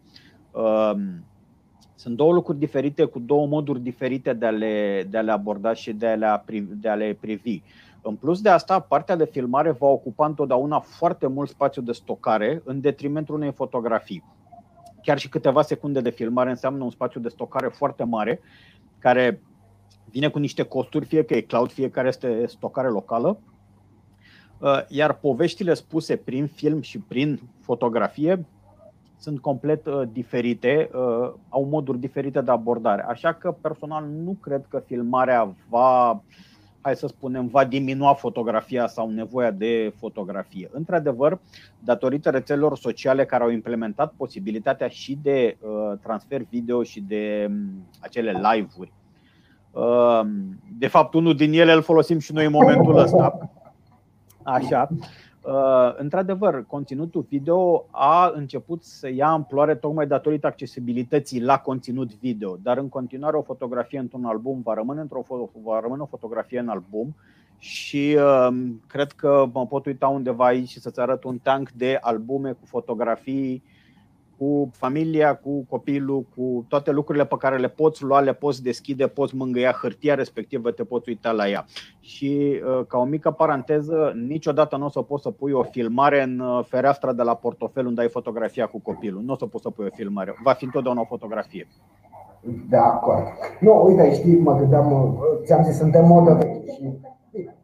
Sunt 1.96 2.16
două 2.16 2.34
lucruri 2.34 2.60
diferite 2.60 3.06
cu 3.06 3.20
două 3.20 3.48
moduri 3.48 3.80
diferite 3.80 4.34
de 4.34 4.46
a 4.46 4.50
le, 4.50 5.08
de 5.10 5.18
a 5.18 5.22
le 5.22 5.32
aborda 5.32 5.74
și 5.74 5.94
de 5.94 6.08
a 6.08 6.16
le, 6.16 6.44
de 6.82 6.90
a 6.90 6.96
le 6.96 7.18
privi. 7.20 7.62
În 8.02 8.16
plus 8.16 8.42
de 8.42 8.50
asta, 8.50 8.80
partea 8.80 9.16
de 9.16 9.26
filmare 9.26 9.72
va 9.72 9.88
ocupa 9.88 10.26
întotdeauna 10.26 10.80
foarte 10.80 11.28
mult 11.28 11.50
spațiu 11.50 11.82
de 11.82 11.92
stocare 11.92 12.62
în 12.66 12.82
detrimentul 12.82 13.36
unei 13.36 13.52
fotografii. 13.52 14.24
Chiar 15.02 15.18
și 15.18 15.30
câteva 15.30 15.62
secunde 15.62 16.02
de 16.02 16.10
filmare 16.10 16.50
înseamnă 16.50 16.84
un 16.84 16.90
spațiu 16.90 17.20
de 17.20 17.30
stocare 17.30 17.68
foarte 17.68 18.04
mare, 18.04 18.40
care 19.00 19.42
vine 20.10 20.30
cu 20.30 20.40
niște 20.40 20.64
costuri, 20.64 21.06
fie 21.06 21.24
că 21.24 21.36
e 21.36 21.42
cloud, 21.42 21.72
fie 21.72 21.90
care 21.90 22.08
este 22.08 22.46
stocare 22.46 22.88
locală. 22.88 23.40
Uh, 24.58 24.80
iar 24.88 25.14
poveștile 25.14 25.74
spuse 25.74 26.16
prin 26.16 26.48
film 26.48 26.82
și 26.82 27.00
prin 27.00 27.40
fotografie 27.62 28.46
sunt 29.18 29.40
complet 29.40 29.86
uh, 29.86 30.02
diferite, 30.12 30.90
uh, 30.94 31.32
au 31.50 31.64
moduri 31.64 32.00
diferite 32.00 32.42
de 32.42 32.52
abordare. 32.52 33.06
Așa 33.08 33.34
că 33.34 33.52
personal 33.52 34.06
nu 34.06 34.38
cred 34.42 34.66
că 34.70 34.80
filmarea 34.86 35.56
va 35.70 36.22
hai 36.82 36.96
să 36.96 37.08
spunem, 37.08 37.48
va 37.48 37.65
diminua 37.65 38.13
fotografia 38.13 38.88
sau 38.88 39.10
nevoia 39.10 39.52
de 39.52 39.94
fotografie. 39.98 40.70
Într-adevăr, 40.72 41.39
datorită 41.80 42.30
rețelelor 42.30 42.78
sociale 42.78 43.26
care 43.26 43.44
au 43.44 43.50
implementat 43.50 44.13
posibilitatea 44.17 44.88
și 44.88 45.17
de 45.22 45.58
uh, 45.60 45.98
transfer 46.02 46.41
video 46.50 46.84
și 46.84 47.02
de 47.02 47.48
um, 47.50 47.86
acele 48.00 48.32
live-uri. 48.32 48.91
Uh, 49.72 50.22
de 50.78 50.88
fapt, 50.88 51.13
unul 51.13 51.36
din 51.36 51.54
ele 51.54 51.72
îl 51.74 51.82
folosim 51.82 52.20
și 52.20 52.34
noi 52.34 52.46
în 52.46 52.52
momentul 52.52 52.98
ăsta. 52.98 53.50
Așa. 54.44 54.89
Uh, 55.42 55.94
într-adevăr, 55.98 56.66
conținutul 56.68 57.26
video 57.30 57.86
a 57.92 58.32
început 58.36 58.84
să 58.84 59.10
ia 59.14 59.28
amploare 59.28 59.76
tocmai 59.76 60.08
datorită 60.08 60.48
accesibilității 60.48 61.42
la 61.42 61.60
conținut 61.60 62.16
video, 62.20 62.58
dar 62.62 62.78
în 62.78 62.90
continuare 62.90 63.38
o 63.38 63.42
fotografie 63.42 64.00
într-un 64.00 64.26
album 64.26 64.62
va 64.64 64.74
rămâne, 64.74 65.02
într-o, 65.02 65.26
va 65.64 65.80
rămâne 65.80 66.02
o 66.02 66.06
fotografie 66.06 66.60
în 66.60 66.70
album 66.70 67.16
și 67.58 68.18
uh, 68.18 68.72
cred 68.88 69.12
că 69.12 69.50
mă 69.54 69.68
pot 69.68 69.86
uita 69.86 70.08
undeva 70.08 70.46
aici 70.46 70.70
și 70.70 70.80
să-ți 70.80 71.00
arăt 71.00 71.24
un 71.24 71.38
tank 71.38 71.72
de 71.72 71.98
albume 72.02 72.52
cu 72.52 72.66
fotografii 72.66 73.64
cu 74.42 74.70
familia, 74.72 75.36
cu 75.36 75.66
copilul, 75.70 76.26
cu 76.36 76.66
toate 76.68 76.92
lucrurile 76.92 77.26
pe 77.26 77.36
care 77.38 77.58
le 77.58 77.68
poți 77.68 78.04
lua, 78.04 78.20
le 78.20 78.34
poți 78.34 78.64
deschide, 78.64 79.08
poți 79.08 79.36
mângâia 79.36 79.72
hârtia 79.82 80.16
respectivă, 80.16 80.72
te 80.72 80.84
poți 80.84 81.10
uita 81.10 81.32
la 81.32 81.50
ea. 81.50 81.66
Și 82.00 82.62
uh, 82.66 82.86
ca 82.88 82.98
o 82.98 83.04
mică 83.04 83.32
paranteză, 83.32 84.14
niciodată 84.28 84.78
nu 84.78 84.86
o 84.86 84.90
să 84.90 85.02
poți 85.02 85.24
să 85.24 85.32
pui 85.32 85.52
o 85.52 85.64
filmare 85.64 86.22
în 86.24 86.40
uh, 86.40 86.66
fereastra 86.68 87.14
de 87.14 87.24
la 87.24 87.36
portofel 87.36 87.86
unde 87.86 88.02
ai 88.02 88.10
fotografia 88.10 88.66
cu 88.66 88.80
copilul. 88.80 89.22
Nu 89.22 89.34
o 89.34 89.36
să 89.36 89.46
poți 89.46 89.64
să 89.64 89.70
pui 89.70 89.86
o 89.86 89.96
filmare. 89.96 90.36
Va 90.44 90.54
fi 90.54 90.64
întotdeauna 90.64 91.02
o 91.02 91.06
fotografie. 91.06 91.68
De 92.70 92.78
acord. 92.78 93.26
Nu, 93.60 93.86
uite, 93.86 94.14
știi, 94.14 94.40
mă 94.40 94.56
gândeam, 94.56 94.92
uh, 94.92 95.20
ți-am 95.44 95.64
zis, 95.64 95.78
suntem 95.78 96.06
modă 96.06 96.34
veche 96.34 96.72
și 96.72 96.82
bine, 96.82 97.18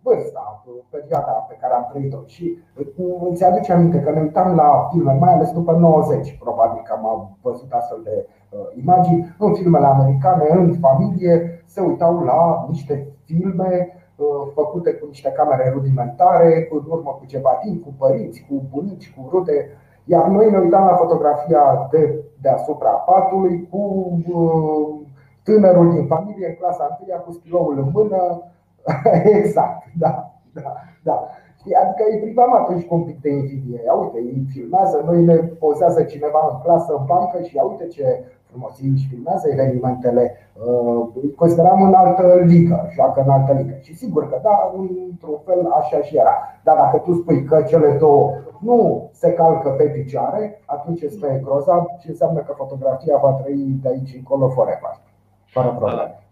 vârsta, 0.07 0.63
perioada 0.89 1.31
pe 1.49 1.55
care 1.61 1.73
am 1.73 1.87
trăit-o. 1.89 2.19
Și 2.25 2.57
îți 3.29 3.43
aduce 3.45 3.73
aminte 3.73 3.99
că 3.99 4.11
ne 4.11 4.21
uitam 4.21 4.55
la 4.55 4.87
filme, 4.91 5.13
mai 5.19 5.33
ales 5.33 5.51
după 5.51 5.71
90, 5.71 6.37
probabil 6.43 6.81
că 6.83 6.93
am 6.93 7.37
văzut 7.41 7.71
astfel 7.71 7.99
de 8.03 8.15
uh, 8.25 8.59
imagini, 8.81 9.35
în 9.39 9.53
filmele 9.53 9.85
americane, 9.85 10.45
în 10.49 10.73
familie, 10.73 11.63
se 11.65 11.81
uitau 11.81 12.23
la 12.23 12.65
niște 12.69 13.07
filme 13.25 13.71
uh, 14.15 14.51
făcute 14.53 14.93
cu 14.93 15.05
niște 15.07 15.29
camere 15.31 15.71
rudimentare, 15.73 16.67
în 16.71 16.83
urmă 16.87 17.11
cu 17.19 17.25
ceva 17.25 17.49
timp, 17.63 17.83
cu 17.83 17.93
părinți, 17.97 18.45
cu 18.49 18.63
bunici, 18.71 19.13
cu 19.15 19.27
rude, 19.31 19.69
iar 20.03 20.27
noi 20.27 20.51
ne 20.51 20.57
uitam 20.57 20.85
la 20.85 20.95
fotografia 20.95 21.87
de 21.91 22.23
deasupra 22.41 22.89
patului 22.89 23.67
cu 23.71 24.11
uh, 24.33 25.05
tânărul 25.43 25.91
din 25.91 26.05
familie 26.05 26.47
în 26.47 26.55
clasa 26.59 26.97
1 27.07 27.21
cu 27.25 27.31
stiloul 27.31 27.77
în 27.77 27.89
mână, 27.93 28.41
exact, 29.39 29.83
da, 29.99 30.31
da, 30.53 30.73
da. 31.03 31.27
Adică 31.83 32.03
îi 32.11 32.19
privam 32.19 32.53
atunci 32.53 32.85
cu 32.85 32.95
un 32.95 33.03
pic 33.03 33.21
de 33.21 33.29
invidie. 33.29 33.81
Ia 33.85 33.93
uite, 33.93 34.17
îi 34.17 34.47
filmează, 34.53 35.01
noi 35.05 35.23
ne 35.23 35.35
pozează 35.35 36.03
cineva 36.03 36.41
în 36.51 36.57
clasă, 36.63 36.95
în 36.99 37.05
bancă 37.05 37.41
și 37.41 37.55
ia 37.55 37.63
uite 37.63 37.87
ce 37.87 38.23
frumos 38.49 38.79
îi 38.79 39.07
filmează 39.09 39.49
evenimentele. 39.49 40.35
Uh, 40.65 41.07
îi 41.21 41.33
consideram 41.33 41.81
în 41.81 41.93
altă 41.93 42.41
ligă, 42.43 42.87
joacă 42.93 43.21
în 43.21 43.29
altă 43.29 43.53
ligă. 43.53 43.75
Și 43.79 43.95
sigur 43.95 44.29
că 44.29 44.39
da, 44.43 44.71
într-un 45.09 45.39
fel 45.45 45.71
așa 45.71 46.01
și 46.01 46.17
era. 46.17 46.35
Dar 46.63 46.75
dacă 46.75 46.97
tu 46.97 47.13
spui 47.13 47.43
că 47.43 47.61
cele 47.61 47.97
două 47.99 48.33
nu 48.59 49.09
se 49.13 49.33
calcă 49.33 49.69
pe 49.69 49.83
picioare, 49.83 50.61
atunci 50.65 51.01
este 51.01 51.41
grozav 51.43 51.85
și 51.99 52.09
înseamnă 52.09 52.39
că 52.39 52.53
fotografia 52.57 53.17
va 53.17 53.31
trăi 53.31 53.79
de 53.81 53.87
aici 53.87 54.15
încolo 54.15 54.49
forever, 54.49 55.01
fără 55.45 55.67
probleme. 55.67 56.26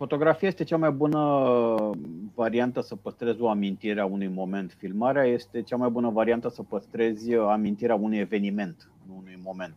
Fotografia 0.00 0.48
este 0.48 0.64
cea 0.64 0.76
mai 0.76 0.90
bună 0.90 1.90
variantă 2.34 2.80
să 2.80 2.96
păstrezi 2.96 3.40
o 3.40 3.48
amintire 3.48 4.00
a 4.00 4.04
unui 4.04 4.28
moment. 4.28 4.74
Filmarea 4.78 5.24
este 5.24 5.62
cea 5.62 5.76
mai 5.76 5.88
bună 5.88 6.10
variantă 6.10 6.48
să 6.48 6.62
păstrezi 6.62 7.34
amintirea 7.34 7.94
unui 7.94 8.18
eveniment, 8.18 8.90
nu 9.08 9.16
unui 9.18 9.40
moment. 9.44 9.74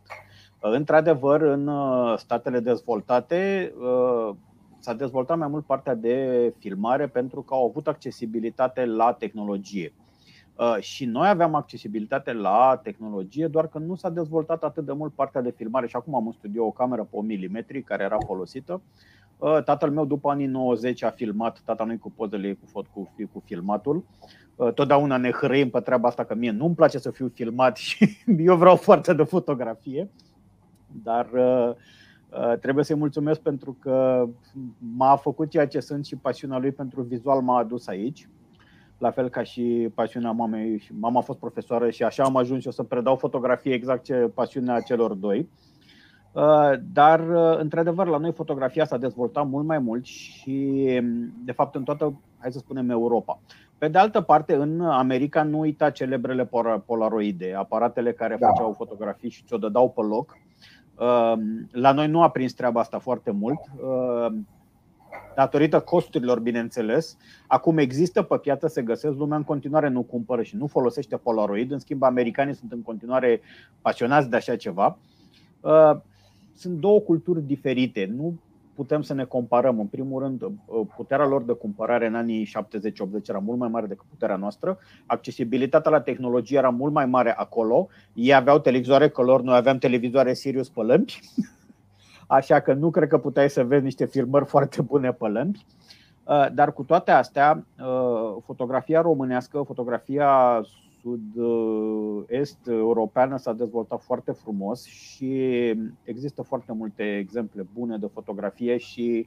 Într-adevăr, 0.60 1.40
în 1.40 1.66
uh, 1.66 2.18
statele 2.18 2.60
dezvoltate 2.60 3.72
uh, 3.78 4.34
s-a 4.78 4.94
dezvoltat 4.94 5.38
mai 5.38 5.48
mult 5.48 5.64
partea 5.64 5.94
de 5.94 6.52
filmare 6.58 7.06
pentru 7.06 7.42
că 7.42 7.54
au 7.54 7.66
avut 7.68 7.86
accesibilitate 7.86 8.84
la 8.84 9.12
tehnologie. 9.12 9.92
Uh, 10.56 10.76
și 10.80 11.04
noi 11.04 11.28
aveam 11.28 11.54
accesibilitate 11.54 12.32
la 12.32 12.80
tehnologie, 12.82 13.46
doar 13.46 13.68
că 13.68 13.78
nu 13.78 13.94
s-a 13.94 14.10
dezvoltat 14.10 14.62
atât 14.62 14.84
de 14.84 14.92
mult 14.92 15.12
partea 15.12 15.40
de 15.40 15.54
filmare. 15.56 15.86
Și 15.86 15.96
acum 15.96 16.14
am 16.14 16.26
în 16.26 16.32
studio 16.32 16.64
o 16.64 16.70
cameră 16.70 17.02
pe 17.02 17.16
1 17.16 17.26
mm 17.26 17.82
care 17.84 18.02
era 18.02 18.18
folosită 18.26 18.80
Tatăl 19.64 19.90
meu 19.90 20.04
după 20.04 20.30
anii 20.30 20.46
90 20.46 21.02
a 21.02 21.10
filmat, 21.10 21.62
tata 21.64 21.84
nu 21.84 21.98
cu 21.98 22.10
pozele 22.10 22.52
cu, 22.52 22.66
fot, 22.66 22.86
cu, 22.86 23.12
cu 23.32 23.42
filmatul. 23.44 24.04
Totdeauna 24.74 25.16
ne 25.16 25.30
hărăim 25.30 25.70
pe 25.70 25.80
treaba 25.80 26.08
asta 26.08 26.24
că 26.24 26.34
mie 26.34 26.50
nu-mi 26.50 26.74
place 26.74 26.98
să 26.98 27.10
fiu 27.10 27.30
filmat 27.34 27.76
și 27.76 28.16
eu 28.38 28.56
vreau 28.56 28.76
foarte 28.76 29.14
de 29.14 29.22
fotografie. 29.22 30.10
Dar 31.02 31.28
trebuie 32.60 32.84
să-i 32.84 32.96
mulțumesc 32.96 33.40
pentru 33.40 33.76
că 33.80 34.28
m-a 34.96 35.16
făcut 35.16 35.50
ceea 35.50 35.66
ce 35.66 35.80
sunt 35.80 36.06
și 36.06 36.16
pasiunea 36.16 36.58
lui 36.58 36.72
pentru 36.72 37.02
vizual 37.02 37.40
m-a 37.40 37.58
adus 37.58 37.86
aici 37.86 38.28
la 38.98 39.10
fel 39.10 39.28
ca 39.28 39.42
și 39.42 39.90
pasiunea 39.94 40.30
mamei. 40.30 40.88
Mama 40.98 41.18
a 41.18 41.22
fost 41.22 41.38
profesoară 41.38 41.90
și 41.90 42.02
așa 42.02 42.22
am 42.22 42.36
ajuns 42.36 42.64
eu 42.64 42.72
să 42.72 42.82
predau 42.82 43.16
fotografie 43.16 43.74
exact 43.74 44.04
ce 44.04 44.14
pasiunea 44.14 44.80
celor 44.80 45.12
doi. 45.12 45.48
Uh, 46.34 46.72
dar, 46.92 47.20
uh, 47.20 47.58
într-adevăr, 47.58 48.06
la 48.06 48.18
noi 48.18 48.32
fotografia 48.32 48.84
s-a 48.84 48.96
dezvoltat 48.96 49.48
mult 49.48 49.66
mai 49.66 49.78
mult 49.78 50.04
și, 50.04 50.84
de 51.44 51.52
fapt, 51.52 51.74
în 51.74 51.82
toată, 51.82 52.20
hai 52.38 52.52
să 52.52 52.58
spunem, 52.58 52.90
Europa. 52.90 53.40
Pe 53.78 53.88
de 53.88 53.98
altă 53.98 54.20
parte, 54.20 54.54
în 54.54 54.80
America 54.80 55.42
nu 55.42 55.58
uita 55.58 55.90
celebrele 55.90 56.50
polaroide, 56.86 57.54
aparatele 57.56 58.12
care 58.12 58.36
da. 58.40 58.48
făceau 58.48 58.72
fotografii 58.72 59.30
și 59.30 59.44
ți-o 59.46 59.56
dădeau 59.56 59.90
pe 59.90 60.00
loc. 60.02 60.38
Uh, 60.98 61.32
la 61.70 61.92
noi 61.92 62.08
nu 62.08 62.22
a 62.22 62.30
prins 62.30 62.52
treaba 62.52 62.80
asta 62.80 62.98
foarte 62.98 63.30
mult 63.30 63.60
datorită 65.34 65.80
costurilor, 65.80 66.40
bineînțeles. 66.40 67.16
Acum 67.46 67.78
există 67.78 68.22
pe 68.22 68.36
piață, 68.36 68.66
se 68.66 68.82
găsesc, 68.82 69.16
lumea 69.16 69.36
în 69.36 69.42
continuare 69.44 69.88
nu 69.88 70.02
cumpără 70.02 70.42
și 70.42 70.56
nu 70.56 70.66
folosește 70.66 71.16
Polaroid, 71.16 71.70
în 71.70 71.78
schimb 71.78 72.02
americanii 72.02 72.54
sunt 72.54 72.72
în 72.72 72.82
continuare 72.82 73.40
pasionați 73.80 74.30
de 74.30 74.36
așa 74.36 74.56
ceva. 74.56 74.98
Uh, 76.54 76.60
sunt 76.60 76.78
două 76.78 77.00
culturi 77.00 77.42
diferite, 77.42 78.12
nu 78.16 78.34
putem 78.74 79.02
să 79.02 79.14
ne 79.14 79.24
comparăm. 79.24 79.78
În 79.78 79.86
primul 79.86 80.22
rând, 80.22 80.42
uh, 80.42 80.50
puterea 80.96 81.26
lor 81.26 81.42
de 81.42 81.52
cumpărare 81.52 82.06
în 82.06 82.14
anii 82.14 82.44
70-80 82.44 83.28
era 83.28 83.38
mult 83.38 83.58
mai 83.58 83.68
mare 83.68 83.86
decât 83.86 84.06
puterea 84.08 84.36
noastră. 84.36 84.78
Accesibilitatea 85.06 85.90
la 85.90 86.00
tehnologie 86.00 86.58
era 86.58 86.68
mult 86.68 86.92
mai 86.92 87.06
mare 87.06 87.34
acolo. 87.36 87.88
Ei 88.12 88.34
aveau 88.34 88.58
televizoare 88.58 89.08
color, 89.08 89.42
noi 89.42 89.56
aveam 89.56 89.78
televizoare 89.78 90.34
Sirius 90.34 90.68
pe 90.68 90.80
lămpi. 90.80 91.20
așa 92.26 92.60
că 92.60 92.72
nu 92.72 92.90
cred 92.90 93.08
că 93.08 93.18
puteai 93.18 93.50
să 93.50 93.64
vezi 93.64 93.84
niște 93.84 94.04
filmări 94.04 94.44
foarte 94.44 94.82
bune 94.82 95.12
pe 95.12 95.26
lămpi. 95.26 95.64
Uh, 96.24 96.46
dar 96.52 96.72
cu 96.72 96.82
toate 96.82 97.10
astea, 97.10 97.66
uh, 97.78 98.42
fotografia 98.44 99.00
românească, 99.00 99.62
fotografia 99.66 100.60
sud-est 101.04 102.66
europeană 102.66 103.36
s-a 103.36 103.52
dezvoltat 103.52 104.02
foarte 104.02 104.32
frumos 104.32 104.84
și 104.84 105.42
există 106.02 106.42
foarte 106.42 106.72
multe 106.72 107.02
exemple 107.02 107.66
bune 107.74 107.96
de 107.96 108.10
fotografie 108.12 108.76
și 108.76 109.26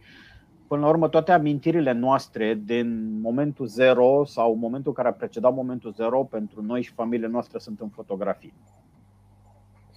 Până 0.68 0.82
la 0.82 0.88
urmă, 0.88 1.08
toate 1.08 1.32
amintirile 1.32 1.92
noastre 1.92 2.62
din 2.66 3.20
momentul 3.22 3.66
zero 3.66 4.24
sau 4.26 4.56
momentul 4.56 4.94
care 4.94 5.08
a 5.08 5.14
precedat 5.14 5.54
momentul 5.54 5.92
zero 5.92 6.24
pentru 6.24 6.62
noi 6.62 6.82
și 6.82 6.94
familiile 6.94 7.28
noastre 7.28 7.60
sunt 7.60 7.80
în 7.80 7.88
fotografii 7.88 8.54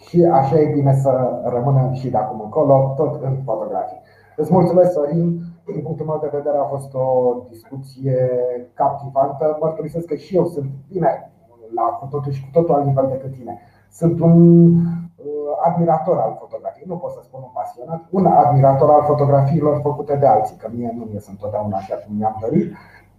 și 0.09 0.25
așa 0.25 0.61
e 0.61 0.73
bine 0.73 0.95
să 0.95 1.41
rămână 1.45 1.91
și 1.93 2.11
de 2.11 2.17
acum 2.17 2.41
încolo, 2.41 2.95
tot 2.97 3.23
în 3.23 3.37
fotografii. 3.45 4.01
Îți 4.37 4.53
mulțumesc, 4.53 4.93
Sorin. 4.93 5.41
Din 5.67 5.83
punctul 5.83 6.07
meu 6.07 6.19
de 6.23 6.37
vedere 6.37 6.57
a 6.57 6.65
fost 6.65 6.95
o 6.95 7.35
discuție 7.51 8.29
captivantă. 8.75 9.59
Mărturisesc 9.61 10.07
că 10.07 10.15
și 10.15 10.37
eu 10.37 10.47
sunt 10.47 10.71
bine 10.89 11.31
la 11.75 11.83
cu 11.83 12.07
totul 12.07 12.33
și 12.33 12.45
cu 12.45 12.51
totul 12.53 12.75
alt 12.75 12.87
nivel 12.87 13.07
decât 13.11 13.33
tine. 13.33 13.59
Sunt 13.91 14.21
un 14.21 14.37
uh, 14.75 15.53
admirator 15.69 16.17
al 16.19 16.37
fotografiei, 16.39 16.87
nu 16.89 16.97
pot 16.97 17.11
să 17.11 17.21
spun 17.23 17.41
un 17.43 17.55
pasionat, 17.55 18.01
un 18.11 18.27
admirator 18.27 18.91
al 18.91 19.05
fotografiilor 19.05 19.81
făcute 19.83 20.17
de 20.17 20.27
alții, 20.27 20.57
că 20.57 20.69
mie 20.73 20.95
nu 20.97 21.05
mi 21.05 21.21
sunt 21.21 21.37
întotdeauna 21.37 21.77
așa 21.77 21.95
cum 21.95 22.17
mi-am 22.17 22.37
dorit, 22.41 22.73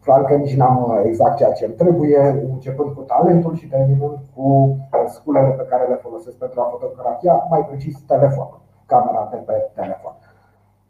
Clar 0.03 0.23
că 0.23 0.33
nici 0.35 0.55
n-am 0.55 0.77
uh, 0.83 1.01
exact 1.03 1.35
ceea 1.35 1.51
ce 1.51 1.65
îmi 1.65 1.73
trebuie, 1.73 2.19
începând 2.53 2.93
cu 2.93 3.01
talentul 3.01 3.55
și 3.55 3.67
terminând 3.67 4.17
cu 4.35 4.47
uh, 4.47 5.03
sculele 5.07 5.49
pe 5.49 5.65
care 5.69 5.87
le 5.87 5.95
folosesc 5.95 6.37
pentru 6.37 6.59
a 6.61 6.63
fotografia, 6.63 7.45
mai 7.49 7.65
precis 7.65 8.01
telefonul, 8.01 8.61
camera 8.85 9.27
de 9.31 9.37
pe 9.37 9.71
telefon. 9.73 10.13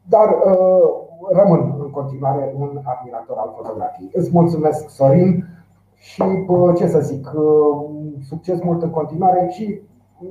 Dar 0.03 0.27
uh, 0.29 0.89
rămân 1.31 1.75
în 1.79 1.89
continuare 1.89 2.53
un 2.57 2.81
admirator 2.83 3.37
al 3.37 3.53
fotografiei. 3.55 4.09
Îți 4.13 4.29
mulțumesc, 4.33 4.89
Sorin, 4.89 5.45
și 6.01 6.23
ce 6.77 6.87
să 6.87 6.99
zic, 6.99 7.31
succes 8.21 8.61
mult 8.61 8.81
în 8.81 8.89
continuare 8.89 9.47
și 9.49 9.81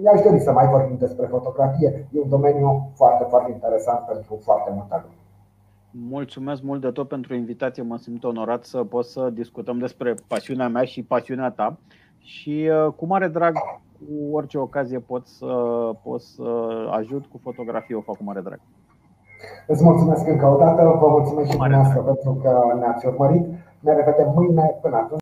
mi-aș 0.02 0.20
dori 0.20 0.40
să 0.40 0.52
mai 0.52 0.66
vorbim 0.66 0.96
despre 0.98 1.26
fotografie. 1.26 2.08
E 2.12 2.20
un 2.20 2.28
domeniu 2.28 2.90
foarte, 2.94 3.26
foarte 3.28 3.50
interesant 3.52 4.06
pentru 4.06 4.38
foarte 4.42 4.70
multă 4.74 5.00
lume. 5.02 5.14
Mulțumesc 5.90 6.62
mult 6.62 6.80
de 6.80 6.90
tot 6.90 7.08
pentru 7.08 7.34
invitație. 7.34 7.82
Mă 7.82 7.96
simt 7.96 8.24
onorat 8.24 8.64
să 8.64 8.84
pot 8.84 9.04
să 9.04 9.30
discutăm 9.30 9.78
despre 9.78 10.14
pasiunea 10.28 10.68
mea 10.68 10.84
și 10.84 11.02
pasiunea 11.02 11.50
ta. 11.50 11.78
Și 12.18 12.70
uh, 12.70 12.92
cu 12.92 13.06
mare 13.06 13.28
drag, 13.28 13.54
cu 13.98 14.34
orice 14.36 14.58
ocazie 14.58 14.98
pot 14.98 15.26
să, 15.26 15.52
pot 16.02 16.20
să 16.20 16.42
ajut 16.90 17.26
cu 17.26 17.38
fotografie, 17.42 17.94
o 17.94 18.00
fac 18.00 18.16
cu 18.16 18.24
mare 18.24 18.40
drag. 18.40 18.60
Îți 19.66 19.84
mulțumesc 19.84 20.26
încă 20.26 20.46
o 20.46 20.56
dată, 20.56 20.96
vă 21.00 21.08
mulțumesc 21.08 21.50
și 21.50 21.56
dumneavoastră 21.56 22.00
pentru 22.00 22.32
că 22.42 22.74
ne-ați 22.78 23.06
urmărit. 23.06 23.46
Ne 23.80 23.92
revedem 23.94 24.32
mâine 24.34 24.78
până 24.82 24.96
atunci. 24.96 25.18